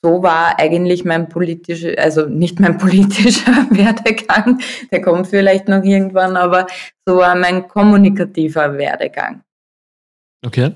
So 0.02 0.22
war 0.22 0.58
eigentlich 0.58 1.04
mein 1.04 1.28
politischer, 1.28 1.92
also 1.98 2.26
nicht 2.26 2.58
mein 2.60 2.78
politischer 2.84 3.66
Werdegang, 3.70 4.60
der 4.90 5.02
kommt 5.02 5.26
vielleicht 5.26 5.68
noch 5.68 5.82
irgendwann, 5.82 6.36
aber 6.36 6.66
so 7.06 7.16
war 7.16 7.34
mein 7.34 7.68
kommunikativer 7.68 8.78
Werdegang. 8.78 9.42
Okay. 10.44 10.74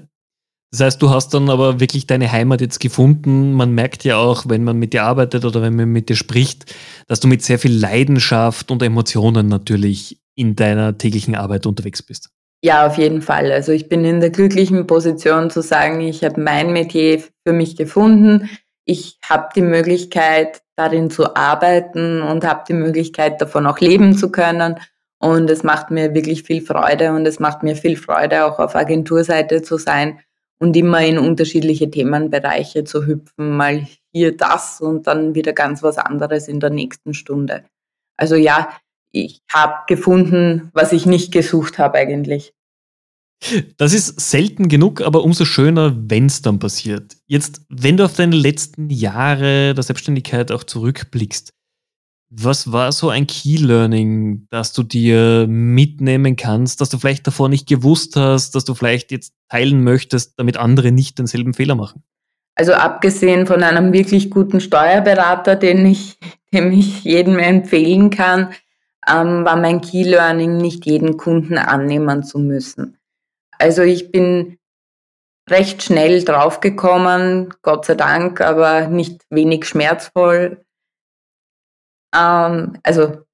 Das 0.74 0.80
heißt, 0.80 1.02
du 1.02 1.10
hast 1.10 1.32
dann 1.32 1.50
aber 1.50 1.78
wirklich 1.78 2.08
deine 2.08 2.32
Heimat 2.32 2.60
jetzt 2.60 2.80
gefunden. 2.80 3.52
Man 3.52 3.76
merkt 3.76 4.02
ja 4.02 4.16
auch, 4.16 4.46
wenn 4.48 4.64
man 4.64 4.76
mit 4.76 4.92
dir 4.92 5.04
arbeitet 5.04 5.44
oder 5.44 5.62
wenn 5.62 5.76
man 5.76 5.88
mit 5.88 6.08
dir 6.08 6.16
spricht, 6.16 6.74
dass 7.06 7.20
du 7.20 7.28
mit 7.28 7.42
sehr 7.42 7.60
viel 7.60 7.78
Leidenschaft 7.78 8.72
und 8.72 8.82
Emotionen 8.82 9.46
natürlich 9.46 10.18
in 10.34 10.56
deiner 10.56 10.98
täglichen 10.98 11.37
Arbeit 11.37 11.66
unterwegs 11.66 12.02
bist. 12.02 12.30
Ja, 12.60 12.88
auf 12.88 12.98
jeden 12.98 13.22
Fall. 13.22 13.52
Also 13.52 13.70
ich 13.70 13.88
bin 13.88 14.04
in 14.04 14.18
der 14.18 14.30
glücklichen 14.30 14.88
Position 14.88 15.48
zu 15.48 15.62
sagen, 15.62 16.00
ich 16.00 16.24
habe 16.24 16.40
mein 16.40 16.72
Metier 16.72 17.22
für 17.46 17.52
mich 17.52 17.76
gefunden. 17.76 18.50
Ich 18.84 19.20
habe 19.24 19.50
die 19.54 19.62
Möglichkeit, 19.62 20.62
darin 20.74 21.08
zu 21.08 21.37
arbeiten 21.37 22.20
und 22.20 22.44
habe 22.44 22.64
die 22.68 22.74
Möglichkeit, 22.74 23.40
davon 23.40 23.68
auch 23.68 23.78
leben 23.78 24.16
zu 24.16 24.32
können. 24.32 24.80
Und 25.20 25.48
es 25.50 25.62
macht 25.62 25.92
mir 25.92 26.14
wirklich 26.14 26.42
viel 26.42 26.62
Freude 26.62 27.12
und 27.12 27.26
es 27.26 27.38
macht 27.38 27.62
mir 27.62 27.76
viel 27.76 27.96
Freude, 27.96 28.44
auch 28.44 28.58
auf 28.58 28.74
Agenturseite 28.74 29.62
zu 29.62 29.78
sein 29.78 30.18
und 30.59 30.77
immer 30.77 31.05
in 31.05 31.19
unterschiedliche 31.19 31.90
Themenbereiche 31.90 32.85
zu 32.85 33.07
hüpfen, 33.07 33.57
mal 33.57 33.87
hier 34.12 34.37
das 34.37 34.81
und 34.81 35.07
dann 35.07 35.35
wieder 35.35 35.53
ganz 35.53 35.83
was 35.83 35.99
anderes 35.99 36.49
in 36.49 36.61
der 36.61 36.71
nächsten 36.71 37.14
Stunde. 37.14 37.64
Also 38.17 38.37
ja, 38.37 38.69
ich 39.11 39.43
habe 39.53 39.85
gefunden, 39.87 40.71
was 40.73 40.93
ich 40.93 41.07
nicht 41.07 41.33
gesucht 41.33 41.79
habe 41.79 41.99
eigentlich. 41.99 42.53
Das 43.77 43.93
ist 43.93 44.21
selten 44.21 44.69
genug, 44.69 45.03
aber 45.03 45.23
umso 45.23 45.45
schöner, 45.45 45.95
wenn 46.09 46.27
es 46.27 46.40
dann 46.40 46.59
passiert. 46.59 47.17
Jetzt, 47.27 47.62
wenn 47.69 47.97
du 47.97 48.05
auf 48.05 48.14
deine 48.14 48.37
letzten 48.37 48.88
Jahre 48.88 49.75
der 49.75 49.83
Selbstständigkeit 49.83 50.51
auch 50.51 50.64
zurückblickst, 50.64 51.53
was 52.37 52.73
war 52.73 52.92
so 52.92 53.11
ein 53.11 53.27
Key 53.27 53.57
Learning, 53.57 54.47
das 54.51 54.73
du 54.73 54.83
dir 54.83 55.47
mitnehmen 55.49 56.37
kannst, 56.37 56.81
dass 56.81 56.88
du 56.88 56.99
vielleicht 56.99 57.27
davor 57.27 57.49
nicht 57.49 57.68
gewusst 57.68 58.16
hast, 58.16 58.55
dass 58.55 58.64
du 58.64 58.75
vielleicht 58.75 59.11
jetzt 59.11 59.35
teilen 59.49 59.85
möchtest, 59.85 60.38
damit 60.38 60.57
andere 60.57 60.90
nicht 60.90 61.18
denselben 61.18 61.55
Fehler 61.55 61.75
machen? 61.75 62.03
Also 62.57 62.73
abgesehen 62.73 63.47
von 63.47 63.62
einem 63.62 63.92
wirklich 63.92 64.31
guten 64.31 64.61
Steuerberater, 64.61 65.57
den 65.57 65.87
ich, 65.87 66.18
dem 66.53 66.73
ich 66.73 67.05
jedem 67.05 67.38
empfehlen 67.38 68.11
kann, 68.11 68.53
ähm, 69.09 69.44
war 69.44 69.57
mein 69.57 69.81
Key 69.81 70.03
Learning, 70.03 70.57
nicht 70.57 70.87
jeden 70.87 71.16
Kunden 71.16 71.59
annehmen 71.59 72.23
zu 72.23 72.38
müssen. 72.38 72.99
Also 73.59 73.83
ich 73.83 74.11
bin 74.11 74.59
recht 75.49 75.83
schnell 75.83 76.25
draufgekommen, 76.25 77.53
Gott 77.62 77.85
sei 77.85 77.94
Dank, 77.94 78.40
aber 78.40 78.88
nicht 78.88 79.23
wenig 79.31 79.66
schmerzvoll, 79.66 80.63
ähm, 82.16 82.79
also 82.83 83.24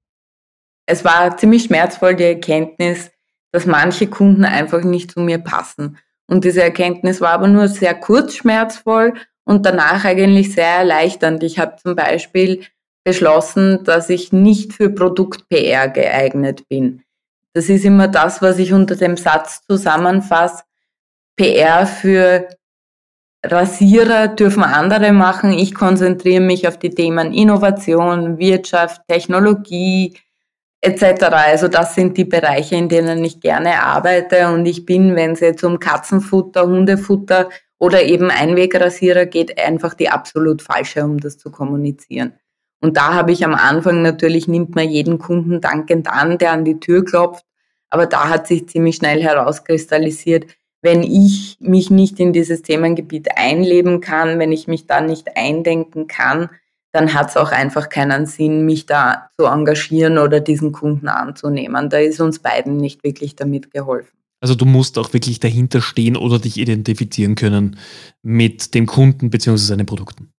es 0.85 1.05
war 1.05 1.37
ziemlich 1.37 1.63
schmerzvoll 1.63 2.15
die 2.15 2.23
Erkenntnis, 2.23 3.11
dass 3.51 3.65
manche 3.65 4.07
Kunden 4.07 4.45
einfach 4.45 4.83
nicht 4.83 5.11
zu 5.11 5.19
mir 5.19 5.39
passen. 5.39 5.97
Und 6.27 6.45
diese 6.45 6.63
Erkenntnis 6.63 7.21
war 7.21 7.31
aber 7.31 7.47
nur 7.47 7.67
sehr 7.67 7.93
kurz 7.93 8.35
schmerzvoll 8.35 9.13
und 9.43 9.65
danach 9.65 10.05
eigentlich 10.05 10.53
sehr 10.53 10.77
erleichternd. 10.77 11.43
Ich 11.43 11.59
habe 11.59 11.75
zum 11.75 11.95
Beispiel 11.95 12.63
beschlossen, 13.03 13.83
dass 13.83 14.09
ich 14.09 14.31
nicht 14.31 14.73
für 14.73 14.89
Produkt-PR 14.89 15.89
geeignet 15.89 16.67
bin. 16.69 17.03
Das 17.53 17.67
ist 17.67 17.83
immer 17.83 18.07
das, 18.07 18.41
was 18.41 18.59
ich 18.59 18.71
unter 18.71 18.95
dem 18.95 19.17
Satz 19.17 19.65
zusammenfasse. 19.67 20.63
PR 21.35 21.85
für 21.85 22.47
Rasierer 23.43 24.27
dürfen 24.27 24.63
andere 24.63 25.11
machen. 25.13 25.51
Ich 25.51 25.73
konzentriere 25.73 26.41
mich 26.41 26.67
auf 26.67 26.77
die 26.77 26.91
Themen 26.91 27.33
Innovation, 27.33 28.37
Wirtschaft, 28.37 29.01
Technologie 29.07 30.15
etc. 30.81 31.23
Also 31.31 31.67
das 31.67 31.95
sind 31.95 32.17
die 32.17 32.25
Bereiche, 32.25 32.75
in 32.75 32.89
denen 32.89 33.23
ich 33.23 33.39
gerne 33.39 33.81
arbeite. 33.83 34.47
Und 34.49 34.65
ich 34.65 34.85
bin, 34.85 35.15
wenn 35.15 35.31
es 35.31 35.39
jetzt 35.39 35.63
um 35.63 35.79
Katzenfutter, 35.79 36.67
Hundefutter 36.67 37.49
oder 37.79 38.03
eben 38.03 38.29
Einwegrasierer 38.29 39.25
geht, 39.25 39.59
einfach 39.59 39.95
die 39.95 40.09
absolut 40.09 40.61
falsche, 40.61 41.03
um 41.03 41.19
das 41.19 41.37
zu 41.37 41.49
kommunizieren. 41.49 42.33
Und 42.79 42.97
da 42.97 43.13
habe 43.13 43.31
ich 43.31 43.45
am 43.45 43.53
Anfang 43.53 44.01
natürlich, 44.01 44.47
nimmt 44.47 44.75
man 44.75 44.89
jeden 44.89 45.19
Kunden 45.19 45.61
dankend 45.61 46.07
an, 46.07 46.37
der 46.37 46.51
an 46.51 46.65
die 46.65 46.79
Tür 46.79 47.05
klopft. 47.05 47.45
Aber 47.89 48.07
da 48.07 48.29
hat 48.29 48.47
sich 48.47 48.67
ziemlich 48.69 48.95
schnell 48.95 49.21
herauskristallisiert, 49.21 50.45
wenn 50.81 51.03
ich 51.03 51.57
mich 51.59 51.89
nicht 51.89 52.19
in 52.19 52.33
dieses 52.33 52.61
Themengebiet 52.63 53.29
einleben 53.35 54.01
kann, 54.01 54.39
wenn 54.39 54.51
ich 54.51 54.67
mich 54.67 54.87
da 54.87 55.01
nicht 55.01 55.37
eindenken 55.37 56.07
kann, 56.07 56.49
dann 56.91 57.13
hat 57.13 57.29
es 57.29 57.37
auch 57.37 57.51
einfach 57.51 57.89
keinen 57.89 58.25
Sinn, 58.25 58.65
mich 58.65 58.85
da 58.85 59.29
zu 59.37 59.45
engagieren 59.45 60.17
oder 60.17 60.39
diesen 60.39 60.71
Kunden 60.71 61.07
anzunehmen. 61.07 61.89
Da 61.89 61.97
ist 61.97 62.19
uns 62.19 62.39
beiden 62.39 62.77
nicht 62.77 63.03
wirklich 63.03 63.35
damit 63.35 63.71
geholfen. 63.71 64.17
Also 64.41 64.55
du 64.55 64.65
musst 64.65 64.97
auch 64.97 65.13
wirklich 65.13 65.39
dahinter 65.39 65.81
stehen 65.81 66.17
oder 66.17 66.39
dich 66.39 66.57
identifizieren 66.57 67.35
können 67.35 67.77
mit 68.23 68.73
dem 68.73 68.87
Kunden 68.87 69.29
bzw. 69.29 69.57
seinen 69.57 69.85
Produkten. 69.85 70.33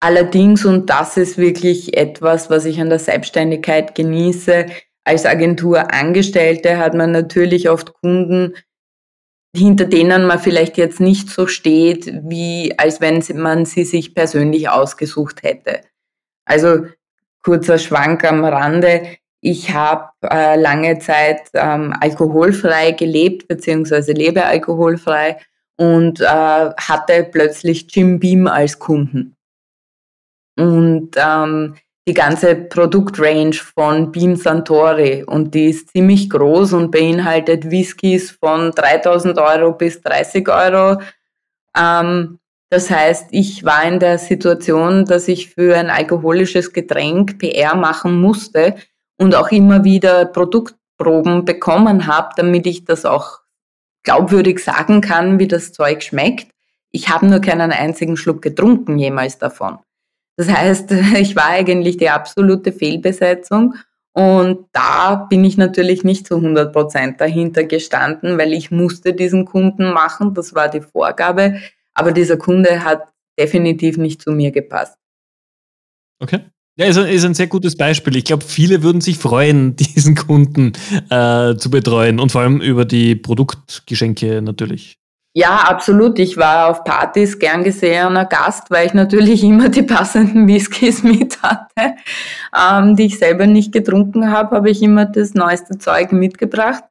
Allerdings, 0.00 0.64
und 0.64 0.90
das 0.90 1.16
ist 1.16 1.38
wirklich 1.38 1.96
etwas, 1.96 2.50
was 2.50 2.64
ich 2.64 2.80
an 2.80 2.88
der 2.88 2.98
Selbstständigkeit 2.98 3.94
genieße, 3.94 4.66
als 5.04 5.26
Agenturangestellte 5.26 6.78
hat 6.78 6.94
man 6.94 7.12
natürlich 7.12 7.68
oft 7.68 7.92
Kunden, 7.94 8.54
hinter 9.54 9.84
denen 9.84 10.24
man 10.24 10.38
vielleicht 10.38 10.78
jetzt 10.78 11.00
nicht 11.00 11.28
so 11.28 11.46
steht, 11.46 12.10
wie 12.24 12.78
als 12.78 13.00
wenn 13.00 13.22
man 13.34 13.66
sie 13.66 13.84
sich 13.84 14.14
persönlich 14.14 14.68
ausgesucht 14.68 15.42
hätte. 15.42 15.82
Also 16.44 16.86
kurzer 17.42 17.78
Schwank 17.78 18.24
am 18.24 18.44
Rande. 18.44 19.02
Ich 19.40 19.74
habe 19.74 20.10
äh, 20.22 20.58
lange 20.58 20.98
Zeit 21.00 21.40
ähm, 21.54 21.94
alkoholfrei 22.00 22.92
gelebt, 22.92 23.48
beziehungsweise 23.48 24.12
lebe 24.12 24.44
alkoholfrei 24.44 25.38
und 25.76 26.20
äh, 26.20 26.24
hatte 26.24 27.28
plötzlich 27.30 27.86
Jim 27.90 28.20
Beam 28.20 28.46
als 28.46 28.78
Kunden. 28.78 29.36
Und 30.56 31.16
ähm, 31.16 31.74
die 32.08 32.14
ganze 32.14 32.56
Produktrange 32.56 33.54
von 33.54 34.10
Beam 34.10 34.34
Santori 34.34 35.22
und 35.24 35.54
die 35.54 35.66
ist 35.70 35.90
ziemlich 35.90 36.28
groß 36.30 36.72
und 36.72 36.90
beinhaltet 36.90 37.70
Whiskys 37.70 38.32
von 38.32 38.72
3000 38.72 39.38
Euro 39.38 39.72
bis 39.72 40.00
30 40.00 40.48
Euro. 40.48 41.00
Ähm, 41.76 42.40
das 42.70 42.90
heißt, 42.90 43.28
ich 43.30 43.64
war 43.64 43.84
in 43.84 44.00
der 44.00 44.18
Situation, 44.18 45.04
dass 45.04 45.28
ich 45.28 45.50
für 45.50 45.76
ein 45.76 45.90
alkoholisches 45.90 46.72
Getränk 46.72 47.38
PR 47.38 47.76
machen 47.76 48.20
musste 48.20 48.74
und 49.18 49.34
auch 49.34 49.52
immer 49.52 49.84
wieder 49.84 50.24
Produktproben 50.24 51.44
bekommen 51.44 52.06
habe, 52.06 52.30
damit 52.36 52.66
ich 52.66 52.84
das 52.84 53.04
auch 53.04 53.40
glaubwürdig 54.02 54.58
sagen 54.58 55.02
kann, 55.02 55.38
wie 55.38 55.48
das 55.48 55.72
Zeug 55.72 56.02
schmeckt. 56.02 56.50
Ich 56.90 57.10
habe 57.10 57.26
nur 57.26 57.40
keinen 57.40 57.70
einzigen 57.70 58.16
Schluck 58.16 58.42
getrunken 58.42 58.98
jemals 58.98 59.38
davon. 59.38 59.78
Das 60.36 60.48
heißt, 60.48 60.92
ich 61.18 61.36
war 61.36 61.48
eigentlich 61.48 61.96
die 61.96 62.10
absolute 62.10 62.72
Fehlbesetzung 62.72 63.74
und 64.14 64.66
da 64.72 65.14
bin 65.30 65.44
ich 65.44 65.56
natürlich 65.56 66.04
nicht 66.04 66.26
zu 66.26 66.36
100 66.36 66.72
Prozent 66.72 67.20
dahinter 67.20 67.64
gestanden, 67.64 68.36
weil 68.38 68.52
ich 68.52 68.70
musste 68.70 69.14
diesen 69.14 69.46
Kunden 69.46 69.92
machen, 69.92 70.34
das 70.34 70.54
war 70.54 70.68
die 70.68 70.82
Vorgabe, 70.82 71.60
aber 71.94 72.12
dieser 72.12 72.36
Kunde 72.36 72.84
hat 72.84 73.08
definitiv 73.38 73.96
nicht 73.96 74.20
zu 74.20 74.32
mir 74.32 74.50
gepasst. 74.50 74.98
Okay. 76.20 76.40
Ja, 76.76 76.86
ist 76.86 76.96
ein, 76.96 77.06
ist 77.08 77.24
ein 77.24 77.34
sehr 77.34 77.48
gutes 77.48 77.76
Beispiel. 77.76 78.16
Ich 78.16 78.24
glaube, 78.24 78.44
viele 78.44 78.82
würden 78.82 79.00
sich 79.00 79.18
freuen, 79.18 79.76
diesen 79.76 80.14
Kunden 80.14 80.72
äh, 81.10 81.56
zu 81.56 81.70
betreuen 81.70 82.20
und 82.20 82.32
vor 82.32 82.42
allem 82.42 82.60
über 82.60 82.84
die 82.84 83.14
Produktgeschenke 83.14 84.40
natürlich. 84.42 84.98
Ja, 85.34 85.64
absolut. 85.66 86.18
Ich 86.18 86.36
war 86.36 86.68
auf 86.68 86.84
Partys 86.84 87.38
gern 87.38 87.64
gesehener 87.64 88.26
Gast, 88.26 88.70
weil 88.70 88.86
ich 88.86 88.94
natürlich 88.94 89.42
immer 89.44 89.70
die 89.70 89.82
passenden 89.82 90.46
Whiskys 90.46 91.02
mit 91.02 91.42
hatte, 91.42 91.94
ähm, 92.54 92.96
die 92.96 93.06
ich 93.06 93.18
selber 93.18 93.46
nicht 93.46 93.72
getrunken 93.72 94.30
habe, 94.30 94.56
habe 94.56 94.70
ich 94.70 94.82
immer 94.82 95.06
das 95.06 95.32
neueste 95.34 95.78
Zeug 95.78 96.12
mitgebracht. 96.12 96.84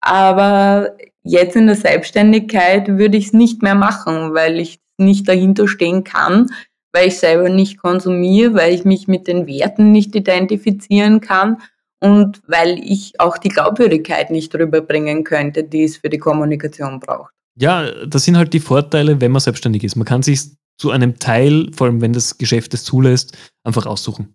Aber 0.00 0.96
jetzt 1.22 1.56
in 1.56 1.66
der 1.66 1.76
Selbstständigkeit 1.76 2.88
würde 2.88 3.16
ich 3.16 3.26
es 3.26 3.32
nicht 3.32 3.62
mehr 3.62 3.76
machen, 3.76 4.34
weil 4.34 4.58
ich 4.58 4.80
nicht 4.98 5.28
dahinter 5.28 5.68
stehen 5.68 6.04
kann, 6.04 6.50
weil 6.92 7.08
ich 7.08 7.18
selber 7.18 7.48
nicht 7.48 7.78
konsumiere, 7.78 8.54
weil 8.54 8.74
ich 8.74 8.84
mich 8.84 9.08
mit 9.08 9.28
den 9.28 9.46
Werten 9.46 9.92
nicht 9.92 10.14
identifizieren 10.16 11.20
kann 11.20 11.62
und 12.00 12.42
weil 12.46 12.78
ich 12.78 13.20
auch 13.20 13.38
die 13.38 13.48
Glaubwürdigkeit 13.48 14.30
nicht 14.30 14.54
rüberbringen 14.54 15.24
könnte, 15.24 15.64
die 15.64 15.84
es 15.84 15.96
für 15.96 16.10
die 16.10 16.18
Kommunikation 16.18 17.00
braucht. 17.00 17.33
Ja, 17.56 17.90
das 18.06 18.24
sind 18.24 18.36
halt 18.36 18.52
die 18.52 18.60
Vorteile, 18.60 19.20
wenn 19.20 19.32
man 19.32 19.40
selbstständig 19.40 19.84
ist. 19.84 19.96
Man 19.96 20.04
kann 20.04 20.22
sich 20.22 20.56
zu 20.76 20.90
einem 20.90 21.18
Teil, 21.18 21.70
vor 21.72 21.86
allem 21.86 22.00
wenn 22.00 22.12
das 22.12 22.36
Geschäft 22.38 22.74
es 22.74 22.84
zulässt, 22.84 23.36
einfach 23.64 23.86
aussuchen. 23.86 24.34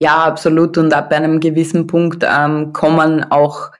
Ja, 0.00 0.24
absolut. 0.24 0.78
Und 0.78 0.92
ab 0.92 1.10
einem 1.12 1.40
gewissen 1.40 1.86
Punkt 1.86 2.24
ähm, 2.28 2.72
kommen 2.72 3.24
auch 3.30 3.72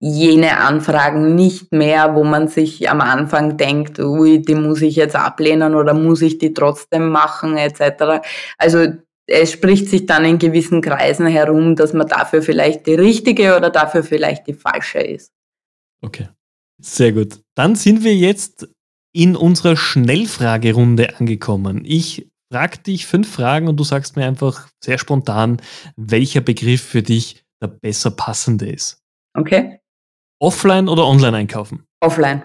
jene 0.00 0.58
Anfragen 0.58 1.36
nicht 1.36 1.72
mehr, 1.72 2.16
wo 2.16 2.24
man 2.24 2.48
sich 2.48 2.90
am 2.90 3.00
Anfang 3.00 3.56
denkt, 3.56 4.00
ui, 4.00 4.42
die 4.42 4.56
muss 4.56 4.82
ich 4.82 4.96
jetzt 4.96 5.14
ablehnen 5.14 5.76
oder 5.76 5.94
muss 5.94 6.22
ich 6.22 6.38
die 6.38 6.52
trotzdem 6.52 7.08
machen, 7.08 7.56
etc. 7.56 8.20
Also 8.58 8.88
es 9.28 9.52
spricht 9.52 9.88
sich 9.88 10.06
dann 10.06 10.24
in 10.24 10.38
gewissen 10.38 10.80
Kreisen 10.80 11.26
herum, 11.26 11.76
dass 11.76 11.92
man 11.92 12.08
dafür 12.08 12.42
vielleicht 12.42 12.88
die 12.88 12.94
richtige 12.94 13.56
oder 13.56 13.70
dafür 13.70 14.02
vielleicht 14.02 14.48
die 14.48 14.54
falsche 14.54 14.98
ist. 14.98 15.30
Okay. 16.04 16.28
Sehr 16.82 17.12
gut. 17.12 17.40
Dann 17.54 17.76
sind 17.76 18.02
wir 18.02 18.14
jetzt 18.14 18.68
in 19.12 19.36
unserer 19.36 19.76
Schnellfragerunde 19.76 21.18
angekommen. 21.18 21.82
Ich 21.84 22.28
frage 22.50 22.78
dich 22.78 23.06
fünf 23.06 23.32
Fragen 23.32 23.68
und 23.68 23.76
du 23.76 23.84
sagst 23.84 24.16
mir 24.16 24.26
einfach 24.26 24.68
sehr 24.82 24.98
spontan, 24.98 25.60
welcher 25.96 26.40
Begriff 26.40 26.82
für 26.82 27.02
dich 27.02 27.44
der 27.60 27.68
besser 27.68 28.10
passende 28.10 28.68
ist. 28.68 29.02
Okay. 29.34 29.78
Offline 30.40 30.88
oder 30.88 31.06
online 31.06 31.36
einkaufen? 31.36 31.86
Offline. 32.00 32.42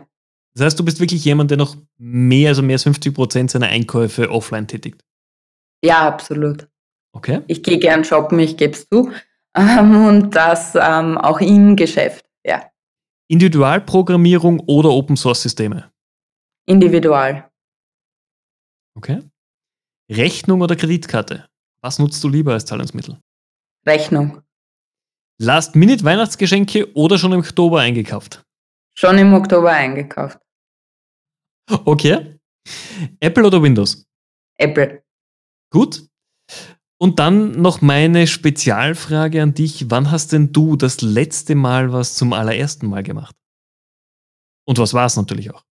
Das 0.54 0.65
heißt, 0.65 0.80
du 0.80 0.86
bist 0.86 1.00
wirklich 1.00 1.26
jemand, 1.26 1.52
der 1.52 1.58
noch 1.58 1.76
mehr, 1.97 2.50
also 2.50 2.62
mehr 2.62 2.76
als 2.76 2.84
50 2.84 3.13
Prozent 3.13 3.52
seiner 3.52 3.67
Einkäufe 3.67 4.30
offline 4.30 4.67
tätigt? 4.67 5.04
Ja, 5.84 6.08
absolut. 6.08 6.67
Okay. 7.12 7.41
Ich 7.47 7.63
gehe 7.63 7.80
gern 7.80 8.04
shoppen, 8.04 8.39
ich 8.39 8.58
gebe 8.58 8.73
es 8.73 8.88
zu. 8.88 9.12
Ähm, 9.56 10.06
und 10.06 10.36
das 10.36 10.76
ähm, 10.76 11.17
auch 11.17 11.39
im 11.39 11.76
Geschäft, 11.76 12.23
ja. 12.45 12.69
Individualprogrammierung 13.29 14.59
oder 14.61 14.89
Open 14.89 15.17
Source 15.17 15.41
Systeme? 15.41 15.91
Individual. 16.65 17.49
Okay. 18.95 19.21
Rechnung 20.09 20.61
oder 20.61 20.75
Kreditkarte? 20.75 21.49
Was 21.81 21.99
nutzt 21.99 22.23
du 22.23 22.29
lieber 22.29 22.53
als 22.53 22.65
Zahlungsmittel? 22.65 23.19
Rechnung. 23.85 24.41
Last-Minute-Weihnachtsgeschenke 25.39 26.93
oder 26.95 27.17
schon 27.17 27.33
im 27.33 27.39
Oktober 27.39 27.81
eingekauft? 27.81 28.43
Schon 28.97 29.17
im 29.17 29.33
Oktober 29.33 29.71
eingekauft. 29.71 30.39
Okay. 31.69 32.39
Apple 33.19 33.45
oder 33.45 33.61
Windows? 33.61 34.05
Apple. 34.57 35.03
Gut. 35.69 36.07
Und 36.99 37.19
dann 37.19 37.51
noch 37.51 37.81
meine 37.81 38.25
Spezialfrage 38.25 39.41
an 39.41 39.53
dich. 39.53 39.91
Wann 39.91 40.10
hast 40.10 40.33
denn 40.33 40.51
du 40.51 40.75
das 40.75 41.01
letzte 41.01 41.53
Mal 41.53 41.93
was 41.93 42.15
zum 42.15 42.33
allerersten 42.33 42.88
Mal 42.88 43.03
gemacht? 43.03 43.36
Und 44.67 44.79
was 44.79 44.93
war 44.93 45.05
es 45.05 45.15
natürlich 45.15 45.53
auch? 45.53 45.63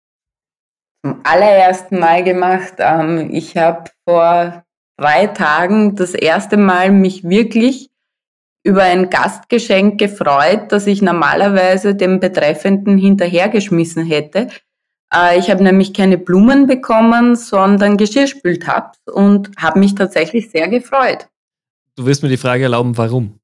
Zum 1.05 1.21
allerersten 1.25 1.99
Mal 1.99 2.23
gemacht. 2.23 2.75
Ähm, 2.79 3.35
ich 3.35 3.57
habe 3.57 3.91
vor 4.09 4.65
drei 4.97 5.27
Tagen 5.27 5.97
das 5.97 6.15
erste 6.15 6.57
Mal 6.57 6.91
mich 6.91 7.25
wirklich 7.25 7.91
über 8.65 8.83
ein 8.83 9.11
Gastgeschenk 9.11 9.99
gefreut, 9.99 10.71
das 10.73 10.87
ich 10.87 11.03
normalerweise 11.03 11.95
dem 11.95 12.19
Betreffenden 12.19 12.99
hinterhergeschmissen 12.99 14.05
hätte. 14.05 14.49
Äh, 15.17 15.39
ich 15.39 15.51
habe 15.51 15.63
nämlich 15.63 15.95
keine 15.95 16.19
Blumen 16.19 16.67
bekommen, 16.67 17.37
sondern 17.37 17.97
Geschirrspültabs 17.97 18.99
und 19.13 19.51
habe 19.57 19.79
mich 19.79 19.95
tatsächlich 19.95 20.51
sehr 20.51 20.69
gefreut. 20.69 21.29
Du 21.97 22.05
wirst 22.07 22.23
mir 22.23 22.29
die 22.29 22.37
Frage 22.37 22.65
erlauben, 22.65 22.97
warum? 22.97 23.39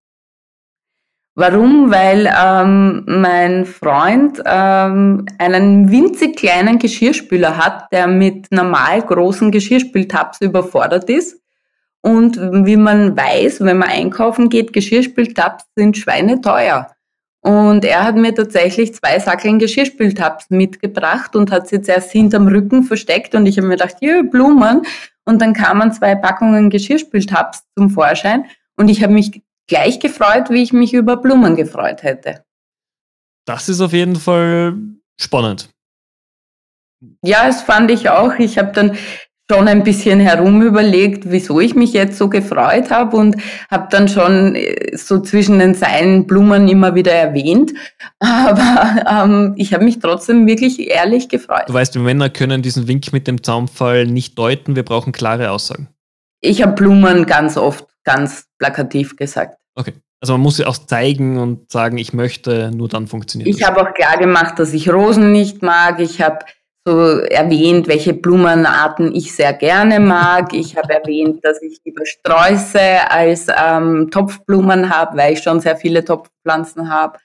Warum? 1.34 1.90
Weil 1.90 2.30
ähm, 2.38 3.04
mein 3.06 3.64
Freund 3.64 4.42
ähm, 4.44 5.24
einen 5.38 5.90
winzig 5.90 6.36
kleinen 6.36 6.78
Geschirrspüler 6.78 7.56
hat, 7.56 7.90
der 7.90 8.06
mit 8.06 8.52
normal 8.52 9.00
großen 9.00 9.50
Geschirrspültabs 9.50 10.42
überfordert 10.42 11.08
ist. 11.08 11.40
Und 12.02 12.36
wie 12.66 12.76
man 12.76 13.16
weiß, 13.16 13.60
wenn 13.60 13.78
man 13.78 13.88
einkaufen 13.88 14.50
geht, 14.50 14.74
Geschirrspültabs 14.74 15.64
sind 15.74 15.96
schweineteuer. 15.96 16.88
Und 17.44 17.84
er 17.84 18.04
hat 18.04 18.14
mir 18.14 18.34
tatsächlich 18.34 18.94
zwei 18.94 19.18
Sackeln 19.18 19.58
Geschirrspültabs 19.58 20.50
mitgebracht 20.50 21.34
und 21.34 21.50
hat 21.50 21.68
sie 21.68 21.76
jetzt 21.76 21.88
erst 21.88 22.12
hinterm 22.12 22.46
Rücken 22.46 22.84
versteckt. 22.84 23.34
Und 23.34 23.46
ich 23.46 23.58
habe 23.58 23.66
mir 23.66 23.76
gedacht, 23.76 23.96
hier 23.98 24.22
Blumen. 24.22 24.82
Und 25.24 25.42
dann 25.42 25.52
kamen 25.52 25.92
zwei 25.92 26.14
Packungen 26.14 26.70
Geschirrspültabs 26.70 27.64
zum 27.76 27.90
Vorschein. 27.90 28.46
Und 28.76 28.88
ich 28.88 29.02
habe 29.02 29.12
mich 29.12 29.42
gleich 29.66 29.98
gefreut, 29.98 30.50
wie 30.50 30.62
ich 30.62 30.72
mich 30.72 30.94
über 30.94 31.16
Blumen 31.16 31.56
gefreut 31.56 32.04
hätte. 32.04 32.44
Das 33.44 33.68
ist 33.68 33.80
auf 33.80 33.92
jeden 33.92 34.16
Fall 34.16 34.78
spannend. 35.20 35.68
Ja, 37.24 37.46
das 37.46 37.62
fand 37.62 37.90
ich 37.90 38.08
auch. 38.08 38.34
Ich 38.38 38.56
habe 38.56 38.70
dann 38.72 38.96
schon 39.52 39.68
ein 39.68 39.84
bisschen 39.84 40.20
herumüberlegt, 40.20 41.24
wieso 41.30 41.60
ich 41.60 41.74
mich 41.74 41.92
jetzt 41.92 42.16
so 42.16 42.28
gefreut 42.28 42.90
habe 42.90 43.16
und 43.16 43.36
habe 43.70 43.88
dann 43.90 44.08
schon 44.08 44.54
äh, 44.54 44.96
so 44.96 45.20
zwischen 45.20 45.58
den 45.58 45.74
Zeilen 45.74 46.26
Blumen 46.26 46.68
immer 46.68 46.94
wieder 46.94 47.12
erwähnt. 47.12 47.72
Aber 48.18 49.04
ähm, 49.24 49.54
ich 49.56 49.74
habe 49.74 49.84
mich 49.84 49.98
trotzdem 49.98 50.46
wirklich 50.46 50.88
ehrlich 50.88 51.28
gefreut. 51.28 51.64
Du 51.66 51.74
weißt, 51.74 51.94
wir 51.94 52.02
Männer 52.02 52.30
können 52.30 52.62
diesen 52.62 52.88
Wink 52.88 53.12
mit 53.12 53.26
dem 53.26 53.42
Zaunfall 53.42 54.06
nicht 54.06 54.38
deuten. 54.38 54.76
Wir 54.76 54.84
brauchen 54.84 55.12
klare 55.12 55.50
Aussagen. 55.50 55.88
Ich 56.40 56.62
habe 56.62 56.72
Blumen 56.72 57.26
ganz 57.26 57.56
oft 57.56 57.86
ganz 58.04 58.46
plakativ 58.58 59.16
gesagt. 59.16 59.58
Okay. 59.74 59.92
Also 60.20 60.34
man 60.34 60.40
muss 60.40 60.56
sie 60.56 60.66
auch 60.66 60.78
zeigen 60.78 61.38
und 61.38 61.70
sagen, 61.72 61.98
ich 61.98 62.12
möchte, 62.12 62.70
nur 62.72 62.88
dann 62.88 63.08
funktioniert 63.08 63.48
Ich 63.48 63.66
habe 63.66 63.82
auch 63.82 63.92
klar 63.92 64.16
gemacht, 64.18 64.56
dass 64.58 64.72
ich 64.72 64.88
Rosen 64.88 65.32
nicht 65.32 65.62
mag. 65.62 65.98
Ich 65.98 66.22
habe 66.22 66.44
so 66.84 67.18
erwähnt, 67.18 67.86
welche 67.86 68.12
Blumenarten 68.12 69.14
ich 69.14 69.34
sehr 69.34 69.52
gerne 69.52 70.00
mag. 70.00 70.52
Ich 70.52 70.76
habe 70.76 70.92
erwähnt, 70.92 71.44
dass 71.44 71.62
ich 71.62 71.80
lieber 71.84 72.04
Sträuße 72.04 73.10
als 73.10 73.46
ähm, 73.56 74.10
Topfblumen 74.10 74.90
habe, 74.90 75.16
weil 75.16 75.34
ich 75.34 75.42
schon 75.42 75.60
sehr 75.60 75.76
viele 75.76 76.04
Topfpflanzen 76.04 76.90
habe. 76.90 77.18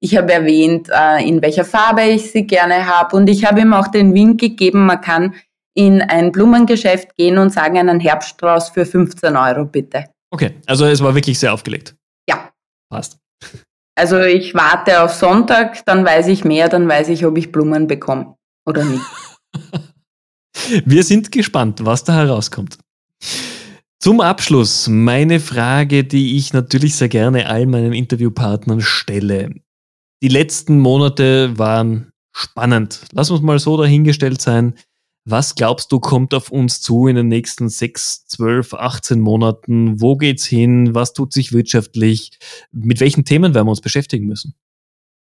Ich 0.00 0.16
habe 0.16 0.32
erwähnt, 0.32 0.88
äh, 0.90 1.26
in 1.26 1.42
welcher 1.42 1.64
Farbe 1.64 2.02
ich 2.02 2.30
sie 2.30 2.46
gerne 2.46 2.86
habe. 2.86 3.16
Und 3.16 3.28
ich 3.28 3.44
habe 3.44 3.60
ihm 3.60 3.74
auch 3.74 3.88
den 3.88 4.14
Wink 4.14 4.40
gegeben, 4.40 4.86
man 4.86 5.00
kann 5.00 5.34
in 5.74 6.00
ein 6.00 6.32
Blumengeschäft 6.32 7.16
gehen 7.16 7.36
und 7.36 7.50
sagen, 7.50 7.78
einen 7.78 8.00
Herbststrauß 8.00 8.70
für 8.70 8.86
15 8.86 9.36
Euro 9.36 9.64
bitte. 9.64 10.06
Okay, 10.30 10.54
also 10.66 10.86
es 10.86 11.02
war 11.02 11.14
wirklich 11.14 11.38
sehr 11.38 11.52
aufgelegt. 11.52 11.94
Ja. 12.28 12.50
Passt. 12.88 13.18
Also 13.96 14.20
ich 14.20 14.54
warte 14.54 15.02
auf 15.02 15.12
Sonntag, 15.12 15.84
dann 15.84 16.04
weiß 16.04 16.28
ich 16.28 16.44
mehr, 16.44 16.68
dann 16.68 16.88
weiß 16.88 17.08
ich, 17.10 17.26
ob 17.26 17.36
ich 17.36 17.52
Blumen 17.52 17.86
bekomme 17.86 18.36
oder 18.66 18.84
nicht. 18.84 19.04
Wir 20.86 21.02
sind 21.02 21.30
gespannt, 21.32 21.84
was 21.84 22.04
da 22.04 22.14
herauskommt. 22.14 22.78
Zum 23.98 24.20
Abschluss 24.20 24.86
meine 24.88 25.40
Frage, 25.40 26.04
die 26.04 26.36
ich 26.36 26.52
natürlich 26.52 26.96
sehr 26.96 27.08
gerne 27.08 27.48
all 27.48 27.66
meinen 27.66 27.92
Interviewpartnern 27.92 28.80
stelle. 28.80 29.54
Die 30.22 30.28
letzten 30.28 30.78
Monate 30.78 31.58
waren 31.58 32.10
spannend. 32.32 33.00
Lass 33.12 33.30
uns 33.30 33.40
mal 33.40 33.58
so 33.58 33.76
dahingestellt 33.76 34.40
sein. 34.40 34.74
Was 35.26 35.54
glaubst 35.54 35.90
du, 35.90 36.00
kommt 36.00 36.34
auf 36.34 36.50
uns 36.50 36.82
zu 36.82 37.06
in 37.06 37.16
den 37.16 37.28
nächsten 37.28 37.70
sechs, 37.70 38.26
zwölf, 38.26 38.74
18 38.74 39.20
Monaten? 39.20 40.00
Wo 40.02 40.16
geht's 40.16 40.44
hin? 40.44 40.94
Was 40.94 41.14
tut 41.14 41.32
sich 41.32 41.52
wirtschaftlich? 41.52 42.38
Mit 42.72 43.00
welchen 43.00 43.24
Themen 43.24 43.54
werden 43.54 43.66
wir 43.66 43.70
uns 43.70 43.80
beschäftigen 43.80 44.26
müssen? 44.26 44.54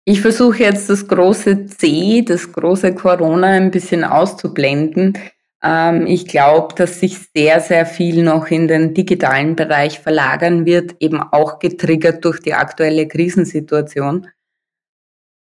Ich 0.06 0.22
versuche 0.22 0.60
jetzt 0.60 0.89
das 0.89 1.08
große 1.08 1.66
C, 1.68 2.24
das 2.24 2.52
große 2.52 2.94
Corona 2.94 3.48
ein 3.48 3.72
bisschen 3.72 4.04
auszublenden. 4.04 5.18
Ähm, 5.63 6.06
ich 6.08 6.28
glaube, 6.28 6.76
dass 6.76 7.00
sich 7.00 7.18
sehr, 7.34 7.62
sehr 7.62 7.86
viel 7.86 8.22
noch 8.22 8.48
in 8.48 8.68
den 8.68 8.94
digitalen 8.94 9.56
Bereich 9.56 10.00
verlagern 10.00 10.66
wird, 10.66 10.96
eben 11.00 11.22
auch 11.22 11.60
getriggert 11.60 12.26
durch 12.26 12.42
die 12.42 12.54
aktuelle 12.54 13.08
Krisensituation, 13.08 14.28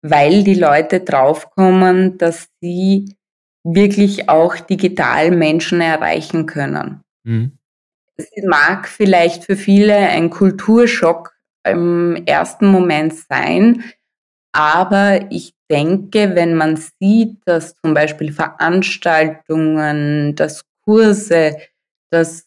weil 0.02 0.42
die 0.42 0.54
Leute 0.54 1.00
draufkommen, 1.00 2.18
dass 2.18 2.48
sie 2.60 3.14
wirklich 3.62 4.28
auch 4.28 4.56
digital 4.56 5.30
Menschen 5.30 5.80
erreichen 5.80 6.46
können. 6.46 7.02
Mhm. 7.22 7.52
Es 8.16 8.28
mag 8.44 8.88
vielleicht 8.88 9.44
für 9.44 9.56
viele 9.56 9.94
ein 9.94 10.28
Kulturschock 10.28 11.32
im 11.64 12.16
ersten 12.26 12.66
Moment 12.66 13.14
sein, 13.14 13.84
aber 14.52 15.26
ich 15.30 15.54
denke, 15.70 16.34
wenn 16.34 16.54
man 16.54 16.76
sieht, 16.76 17.38
dass 17.44 17.76
zum 17.76 17.94
Beispiel 17.94 18.32
Veranstaltungen, 18.32 20.34
dass 20.34 20.64
Kurse, 20.84 21.56
dass 22.10 22.46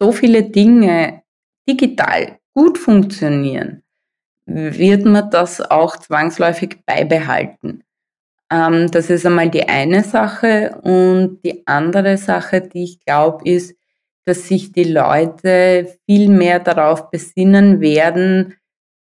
so 0.00 0.12
viele 0.12 0.42
Dinge 0.42 1.22
digital 1.68 2.38
gut 2.54 2.78
funktionieren, 2.78 3.82
wird 4.46 5.04
man 5.04 5.30
das 5.30 5.60
auch 5.60 5.96
zwangsläufig 5.96 6.78
beibehalten. 6.84 7.84
Ähm, 8.50 8.90
das 8.90 9.08
ist 9.08 9.24
einmal 9.24 9.50
die 9.50 9.68
eine 9.68 10.02
Sache. 10.02 10.80
Und 10.82 11.40
die 11.44 11.66
andere 11.66 12.18
Sache, 12.18 12.60
die 12.60 12.84
ich 12.84 13.00
glaube, 13.00 13.48
ist, 13.48 13.76
dass 14.24 14.48
sich 14.48 14.72
die 14.72 14.84
Leute 14.84 15.96
viel 16.06 16.28
mehr 16.28 16.60
darauf 16.60 17.10
besinnen 17.10 17.80
werden, 17.80 18.54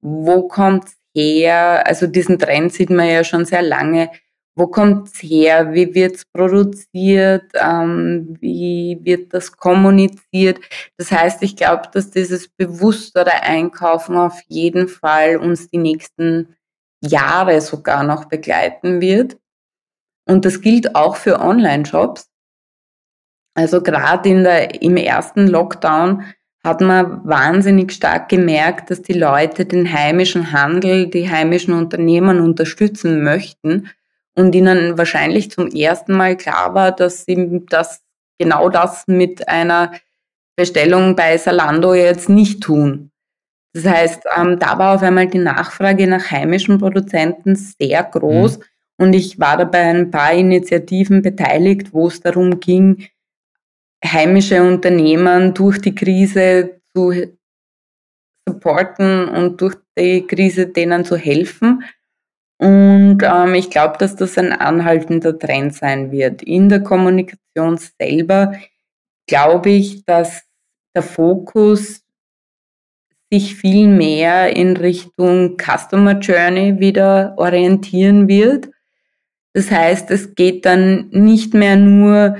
wo 0.01 0.47
kommt 0.47 0.85
es 0.85 0.98
her? 1.15 1.85
Also 1.87 2.07
diesen 2.07 2.39
Trend 2.39 2.73
sieht 2.73 2.89
man 2.89 3.07
ja 3.07 3.23
schon 3.23 3.45
sehr 3.45 3.61
lange. 3.61 4.09
Wo 4.55 4.67
kommt 4.67 5.07
es 5.07 5.23
her? 5.23 5.73
Wie 5.73 5.93
wird 5.95 6.15
es 6.15 6.25
produziert? 6.25 7.45
Ähm, 7.53 8.35
wie 8.41 8.99
wird 9.01 9.33
das 9.33 9.55
kommuniziert? 9.55 10.59
Das 10.97 11.11
heißt, 11.11 11.41
ich 11.43 11.55
glaube, 11.55 11.83
dass 11.93 12.11
dieses 12.11 12.49
bewusstere 12.49 13.41
Einkaufen 13.43 14.17
auf 14.17 14.41
jeden 14.47 14.87
Fall 14.87 15.37
uns 15.37 15.69
die 15.69 15.77
nächsten 15.77 16.55
Jahre 17.01 17.61
sogar 17.61 18.03
noch 18.03 18.25
begleiten 18.25 18.99
wird. 18.99 19.37
Und 20.27 20.45
das 20.45 20.61
gilt 20.61 20.95
auch 20.95 21.15
für 21.15 21.39
Online-Shops. 21.39 22.29
Also 23.55 23.81
gerade 23.81 24.29
in 24.29 24.43
der, 24.43 24.81
im 24.81 24.97
ersten 24.97 25.47
Lockdown 25.47 26.23
hat 26.63 26.81
man 26.81 27.21
wahnsinnig 27.25 27.93
stark 27.93 28.29
gemerkt, 28.29 28.91
dass 28.91 29.01
die 29.01 29.13
Leute 29.13 29.65
den 29.65 29.91
heimischen 29.91 30.51
Handel, 30.51 31.07
die 31.07 31.29
heimischen 31.29 31.73
Unternehmen 31.73 32.41
unterstützen 32.41 33.23
möchten 33.23 33.89
und 34.35 34.53
ihnen 34.53 34.97
wahrscheinlich 34.97 35.51
zum 35.51 35.67
ersten 35.67 36.13
Mal 36.13 36.35
klar 36.35 36.73
war, 36.73 36.91
dass 36.91 37.25
sie 37.25 37.63
das, 37.69 38.01
genau 38.37 38.69
das 38.69 39.05
mit 39.07 39.47
einer 39.47 39.91
Bestellung 40.57 41.15
bei 41.15 41.37
Salando 41.37 41.93
jetzt 41.93 42.27
nicht 42.27 42.61
tun. 42.61 43.11
Das 43.73 43.85
heißt, 43.85 44.23
ähm, 44.35 44.59
da 44.59 44.77
war 44.77 44.95
auf 44.95 45.03
einmal 45.03 45.27
die 45.27 45.37
Nachfrage 45.37 46.07
nach 46.07 46.31
heimischen 46.31 46.79
Produzenten 46.79 47.55
sehr 47.55 48.03
groß 48.03 48.57
mhm. 48.57 48.63
und 48.97 49.13
ich 49.13 49.39
war 49.39 49.57
da 49.57 49.63
bei 49.63 49.79
ein 49.79 50.11
paar 50.11 50.33
Initiativen 50.33 51.21
beteiligt, 51.21 51.93
wo 51.93 52.07
es 52.07 52.19
darum 52.19 52.59
ging, 52.59 53.07
heimische 54.03 54.61
Unternehmen 54.63 55.53
durch 55.53 55.79
die 55.79 55.95
Krise 55.95 56.81
zu 56.95 57.13
supporten 58.47 59.27
und 59.27 59.61
durch 59.61 59.75
die 59.97 60.25
Krise 60.25 60.67
denen 60.67 61.05
zu 61.05 61.17
helfen. 61.17 61.83
Und 62.57 63.19
ähm, 63.23 63.53
ich 63.53 63.69
glaube, 63.69 63.97
dass 63.97 64.15
das 64.15 64.37
ein 64.37 64.51
anhaltender 64.51 65.37
Trend 65.37 65.75
sein 65.75 66.11
wird. 66.11 66.41
In 66.41 66.67
der 66.67 66.81
Kommunikation 66.81 67.77
selber 67.77 68.53
glaube 69.27 69.69
ich, 69.69 70.03
dass 70.05 70.43
der 70.95 71.03
Fokus 71.03 72.03
sich 73.31 73.55
viel 73.55 73.87
mehr 73.87 74.55
in 74.55 74.75
Richtung 74.75 75.57
Customer 75.57 76.19
Journey 76.19 76.79
wieder 76.79 77.35
orientieren 77.37 78.27
wird. 78.27 78.69
Das 79.53 79.69
heißt, 79.69 80.09
es 80.11 80.35
geht 80.35 80.65
dann 80.65 81.09
nicht 81.11 81.53
mehr 81.53 81.75
nur, 81.75 82.37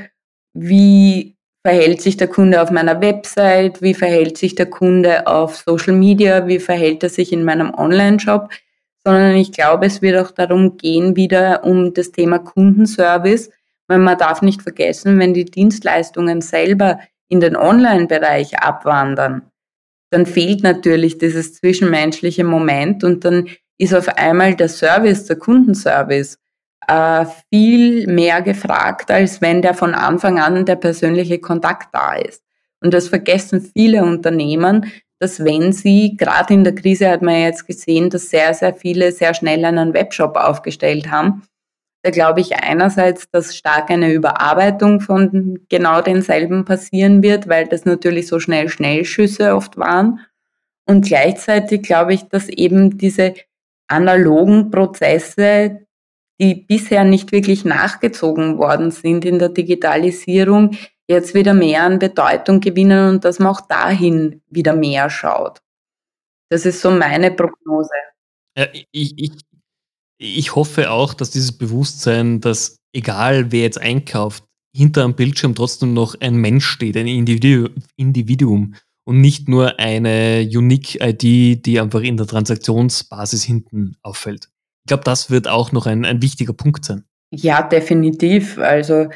wie 0.54 1.38
verhält 1.70 2.02
sich 2.02 2.18
der 2.18 2.28
Kunde 2.28 2.64
auf 2.64 2.72
meiner 2.72 3.00
Website, 3.00 3.80
wie 3.84 3.94
verhält 3.94 4.40
sich 4.40 4.56
der 4.56 4.66
Kunde 4.66 5.28
auf 5.28 5.56
Social 5.56 5.94
Media, 5.94 6.48
wie 6.48 6.58
verhält 6.58 7.04
er 7.04 7.10
sich 7.10 7.32
in 7.32 7.44
meinem 7.44 7.72
Online-Shop, 7.76 8.50
sondern 9.04 9.36
ich 9.36 9.52
glaube, 9.52 9.86
es 9.86 10.02
wird 10.02 10.18
auch 10.18 10.32
darum 10.32 10.78
gehen, 10.78 11.16
wieder 11.16 11.64
um 11.64 11.94
das 11.94 12.12
Thema 12.12 12.40
Kundenservice, 12.40 13.52
weil 13.88 14.00
man 14.00 14.18
darf 14.18 14.42
nicht 14.42 14.64
vergessen, 14.64 15.20
wenn 15.20 15.36
die 15.36 15.46
Dienstleistungen 15.46 16.42
selber 16.42 16.98
in 17.28 17.40
den 17.40 17.56
Online-Bereich 17.56 18.58
abwandern, 18.58 19.44
dann 20.10 20.26
fehlt 20.26 20.64
natürlich 20.64 21.20
dieses 21.20 21.54
zwischenmenschliche 21.54 22.46
Moment 22.46 23.04
und 23.04 23.26
dann 23.26 23.48
ist 23.78 23.94
auf 23.94 24.08
einmal 24.18 24.56
der 24.56 24.70
Service, 24.70 25.26
der 25.26 25.36
Kundenservice 25.36 26.40
äh, 26.90 27.26
viel 27.54 28.08
mehr 28.08 28.42
gefragt, 28.42 29.12
als 29.12 29.42
wenn 29.42 29.62
der 29.62 29.76
von 29.76 29.94
Anfang 29.94 30.40
an 30.40 30.66
der 30.66 30.76
persönliche 30.76 31.40
Kontakt 31.40 31.90
da 31.94 32.14
ist. 32.16 32.44
Und 32.82 32.94
das 32.94 33.08
vergessen 33.10 33.62
viele 33.62 34.04
Unternehmen, 34.04 34.92
dass 35.20 35.44
wenn 35.44 35.72
sie, 35.72 36.16
gerade 36.18 36.54
in 36.54 36.64
der 36.64 36.74
Krise 36.74 37.10
hat 37.10 37.22
man 37.22 37.36
ja 37.36 37.48
jetzt 37.48 37.68
gesehen, 37.68 38.10
dass 38.10 38.30
sehr, 38.30 38.54
sehr 38.54 38.74
viele 38.74 39.12
sehr 39.12 39.34
schnell 39.34 39.64
einen 39.66 39.94
Webshop 39.94 40.36
aufgestellt 40.36 41.12
haben. 41.12 41.44
Da 42.02 42.12
glaube 42.12 42.40
ich 42.40 42.56
einerseits, 42.56 43.30
dass 43.30 43.56
stark 43.56 43.92
eine 43.92 44.14
Überarbeitung 44.14 45.02
von 45.02 45.60
genau 45.70 46.02
denselben 46.02 46.64
passieren 46.64 47.22
wird, 47.22 47.50
weil 47.50 47.68
das 47.68 47.84
natürlich 47.84 48.28
so 48.28 48.40
schnell 48.40 48.70
Schnellschüsse 48.70 49.54
oft 49.54 49.78
waren. 49.78 50.22
Und 50.88 51.06
gleichzeitig 51.06 51.84
glaube 51.84 52.14
ich, 52.14 52.30
dass 52.30 52.48
eben 52.48 52.98
diese 52.98 53.34
analogen 53.90 54.72
Prozesse, 54.72 55.82
die 56.40 56.56
bisher 56.56 57.04
nicht 57.04 57.32
wirklich 57.32 57.66
nachgezogen 57.66 58.58
worden 58.58 58.92
sind 58.92 59.26
in 59.26 59.40
der 59.40 59.50
Digitalisierung, 59.50 60.78
jetzt 61.08 61.34
wieder 61.34 61.54
mehr 61.54 61.84
an 61.84 62.00
Bedeutung 62.00 62.60
gewinnen 62.60 63.10
und 63.10 63.26
dass 63.26 63.40
man 63.40 63.50
auch 63.50 63.62
dahin 63.62 64.42
wieder 64.50 64.74
mehr 64.74 65.10
schaut. 65.10 65.60
Das 66.50 66.66
ist 66.66 66.82
so 66.82 66.92
meine 66.92 67.32
Prognose. 67.32 67.90
Ja, 68.58 68.68
ich, 68.92 69.18
ich, 69.18 69.32
ich 70.18 70.56
hoffe 70.56 70.92
auch, 70.92 71.14
dass 71.14 71.32
dieses 71.32 71.58
Bewusstsein, 71.58 72.42
dass 72.42 72.78
egal 72.94 73.52
wer 73.52 73.62
jetzt 73.62 73.80
einkauft, 73.80 74.44
hinter 74.76 75.04
einem 75.04 75.16
Bildschirm 75.16 75.56
trotzdem 75.56 75.94
noch 75.94 76.16
ein 76.20 76.36
Mensch 76.36 76.66
steht, 76.66 76.96
ein 76.96 77.08
Individu 77.08 77.70
Individuum 77.96 78.76
und 79.06 79.22
nicht 79.22 79.48
nur 79.48 79.80
eine 79.80 80.48
Unique 80.52 81.02
ID, 81.02 81.66
die 81.66 81.80
einfach 81.80 82.02
in 82.02 82.18
der 82.18 82.28
Transaktionsbasis 82.28 83.44
hinten 83.44 83.98
auffällt. 84.04 84.50
Glaube, 84.90 85.04
das 85.04 85.30
wird 85.30 85.48
auch 85.48 85.72
noch 85.72 85.86
ein, 85.86 86.04
ein 86.04 86.22
wichtiger 86.24 86.54
Punkt 86.54 86.84
sein. 86.84 87.06
Ja, 87.30 87.62
definitiv. 87.62 88.58
Also 88.58 89.08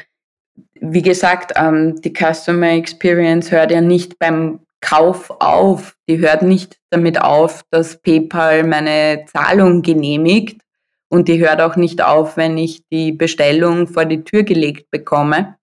wie 0.80 1.02
gesagt, 1.02 1.52
ähm, 1.56 2.00
die 2.00 2.12
Customer 2.12 2.70
Experience 2.70 3.50
hört 3.50 3.72
ja 3.72 3.80
nicht 3.80 4.20
beim 4.20 4.60
Kauf 4.80 5.30
auf. 5.40 5.96
Die 6.08 6.18
hört 6.20 6.42
nicht 6.42 6.78
damit 6.90 7.20
auf, 7.20 7.64
dass 7.70 8.00
PayPal 8.00 8.62
meine 8.62 9.24
Zahlung 9.26 9.82
genehmigt. 9.82 10.60
Und 11.08 11.26
die 11.26 11.40
hört 11.40 11.60
auch 11.60 11.74
nicht 11.74 12.02
auf, 12.02 12.36
wenn 12.36 12.56
ich 12.56 12.84
die 12.92 13.10
Bestellung 13.10 13.88
vor 13.88 14.04
die 14.04 14.22
Tür 14.22 14.44
gelegt 14.44 14.92
bekomme, 14.92 15.56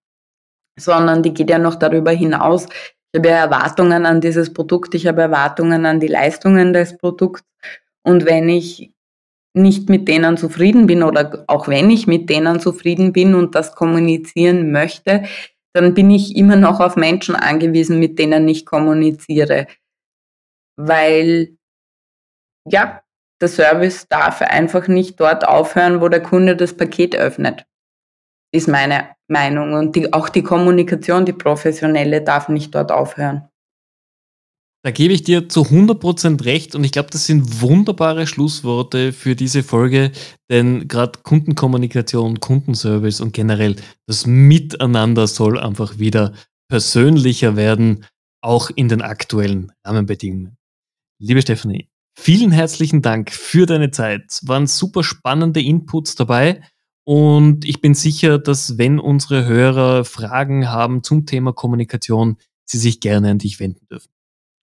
sondern 0.77 1.23
die 1.23 1.33
geht 1.33 1.49
ja 1.49 1.57
noch 1.57 1.75
darüber 1.75 2.11
hinaus. 2.11 2.65
Ich 3.13 3.19
habe 3.19 3.29
ja 3.29 3.37
Erwartungen 3.37 4.05
an 4.05 4.19
dieses 4.19 4.51
Produkt, 4.51 4.93
ich 4.93 5.07
habe 5.07 5.21
Erwartungen 5.21 5.85
an 5.85 6.01
die 6.01 6.07
Leistungen 6.07 6.73
des 6.73 6.97
Produkts. 6.97 7.43
Und 8.03 8.25
wenn 8.25 8.49
ich 8.49 8.90
nicht 9.53 9.89
mit 9.89 10.07
denen 10.07 10.37
zufrieden 10.37 10.87
bin 10.87 11.03
oder 11.03 11.43
auch 11.47 11.67
wenn 11.67 11.89
ich 11.89 12.07
mit 12.07 12.29
denen 12.29 12.59
zufrieden 12.59 13.11
bin 13.11 13.35
und 13.35 13.55
das 13.55 13.75
kommunizieren 13.75 14.71
möchte, 14.71 15.23
dann 15.73 15.93
bin 15.93 16.09
ich 16.09 16.35
immer 16.35 16.55
noch 16.55 16.79
auf 16.79 16.95
Menschen 16.95 17.35
angewiesen, 17.35 17.99
mit 17.99 18.19
denen 18.19 18.47
ich 18.47 18.65
kommuniziere. 18.65 19.67
Weil, 20.77 21.57
ja, 22.69 23.01
der 23.41 23.47
Service 23.47 24.07
darf 24.07 24.41
einfach 24.41 24.87
nicht 24.87 25.19
dort 25.19 25.47
aufhören, 25.47 26.01
wo 26.01 26.09
der 26.09 26.21
Kunde 26.21 26.55
das 26.55 26.75
Paket 26.75 27.15
öffnet. 27.15 27.65
Ist 28.53 28.67
meine 28.67 29.15
Meinung. 29.27 29.73
Und 29.73 29.95
die, 29.95 30.13
auch 30.13 30.29
die 30.29 30.43
Kommunikation, 30.43 31.25
die 31.25 31.33
professionelle, 31.33 32.21
darf 32.21 32.49
nicht 32.49 32.75
dort 32.75 32.91
aufhören. 32.91 33.50
Da 34.83 34.89
gebe 34.89 35.13
ich 35.13 35.21
dir 35.21 35.47
zu 35.47 35.61
100% 35.61 36.43
recht 36.43 36.73
und 36.73 36.83
ich 36.83 36.91
glaube, 36.91 37.09
das 37.11 37.27
sind 37.27 37.61
wunderbare 37.61 38.25
Schlussworte 38.25 39.13
für 39.13 39.35
diese 39.35 39.61
Folge, 39.61 40.11
denn 40.49 40.87
gerade 40.87 41.19
Kundenkommunikation, 41.21 42.39
Kundenservice 42.39 43.21
und 43.21 43.31
generell 43.31 43.75
das 44.07 44.25
Miteinander 44.25 45.27
soll 45.27 45.59
einfach 45.59 45.99
wieder 45.99 46.33
persönlicher 46.67 47.55
werden, 47.55 48.05
auch 48.41 48.71
in 48.71 48.89
den 48.89 49.03
aktuellen 49.03 49.71
Rahmenbedingungen. 49.85 50.57
Liebe 51.19 51.43
Stephanie, 51.43 51.89
vielen 52.17 52.49
herzlichen 52.49 53.03
Dank 53.03 53.31
für 53.31 53.67
deine 53.67 53.91
Zeit. 53.91 54.23
Es 54.29 54.47
waren 54.47 54.65
super 54.65 55.03
spannende 55.03 55.61
Inputs 55.61 56.15
dabei 56.15 56.63
und 57.05 57.65
ich 57.65 57.81
bin 57.81 57.93
sicher, 57.93 58.39
dass 58.39 58.79
wenn 58.79 58.97
unsere 58.97 59.45
Hörer 59.45 60.05
Fragen 60.05 60.69
haben 60.69 61.03
zum 61.03 61.27
Thema 61.27 61.53
Kommunikation, 61.53 62.37
sie 62.65 62.79
sich 62.79 62.99
gerne 62.99 63.29
an 63.29 63.37
dich 63.37 63.59
wenden 63.59 63.85
dürfen. 63.85 64.09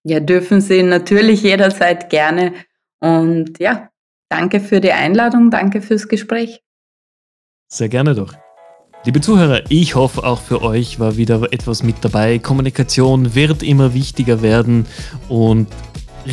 Ja, 0.09 0.21
dürfen 0.21 0.63
Sie 0.63 0.83
natürlich 0.83 1.43
jederzeit 1.43 2.09
gerne. 2.09 2.55
Und 2.99 3.59
ja, 3.59 3.91
danke 4.31 4.59
für 4.59 4.81
die 4.81 4.93
Einladung, 4.93 5.51
danke 5.51 5.83
fürs 5.83 6.09
Gespräch. 6.09 6.63
Sehr 7.71 7.91
gerne 7.91 8.15
doch. 8.15 8.33
Liebe 9.05 9.21
Zuhörer, 9.21 9.65
ich 9.69 9.97
hoffe 9.97 10.25
auch 10.25 10.41
für 10.41 10.63
euch 10.63 10.99
war 10.99 11.19
wieder 11.19 11.53
etwas 11.53 11.83
mit 11.83 11.97
dabei. 12.01 12.39
Kommunikation 12.39 13.35
wird 13.35 13.63
immer 13.63 13.93
wichtiger 13.93 14.41
werden 14.41 14.87
und 15.29 15.69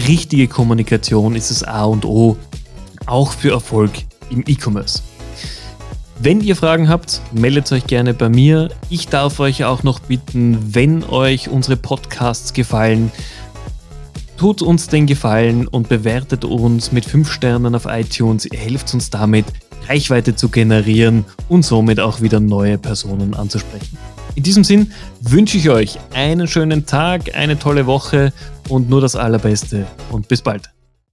richtige 0.08 0.48
Kommunikation 0.48 1.36
ist 1.36 1.52
das 1.52 1.64
A 1.64 1.84
und 1.84 2.06
O, 2.06 2.38
auch 3.08 3.34
für 3.34 3.52
Erfolg 3.52 3.92
im 4.30 4.46
E-Commerce. 4.48 5.04
Wenn 6.18 6.40
ihr 6.40 6.56
Fragen 6.56 6.88
habt, 6.88 7.22
meldet 7.34 7.70
euch 7.74 7.88
gerne 7.88 8.14
bei 8.14 8.30
mir. 8.30 8.70
Ich 8.90 9.10
darf 9.10 9.42
euch 9.42 9.66
auch 9.66 9.84
noch 9.84 10.00
bitten, 10.00 10.74
wenn 10.74 11.04
euch 11.04 11.50
unsere 11.50 11.76
Podcasts 11.76 12.54
gefallen, 12.54 13.12
Tut 14.38 14.62
uns 14.62 14.88
den 14.88 15.06
Gefallen 15.06 15.66
und 15.68 15.88
bewertet 15.88 16.44
uns 16.44 16.92
mit 16.92 17.06
5 17.06 17.32
Sternen 17.32 17.74
auf 17.74 17.86
iTunes. 17.86 18.46
Ihr 18.46 18.60
helft 18.60 18.94
uns 18.94 19.10
damit, 19.10 19.46
Reichweite 19.88 20.36
zu 20.36 20.50
generieren 20.50 21.24
und 21.48 21.64
somit 21.64 22.02
auch 22.02 22.20
wieder 22.20 22.42
neue 22.42 22.78
Personen 22.78 23.34
anzusprechen. 23.34 23.98
In 24.36 24.44
diesem 24.44 24.66
Sinn 24.66 24.92
wünsche 25.22 25.58
ich 25.58 25.70
euch 25.70 25.98
einen 26.14 26.48
schönen 26.48 26.86
Tag, 26.86 27.34
eine 27.34 27.58
tolle 27.58 27.86
Woche 27.86 28.34
und 28.68 28.90
nur 28.90 29.00
das 29.00 29.16
Allerbeste 29.16 29.88
und 30.12 30.28
bis 30.28 30.42
bald. 30.42 30.75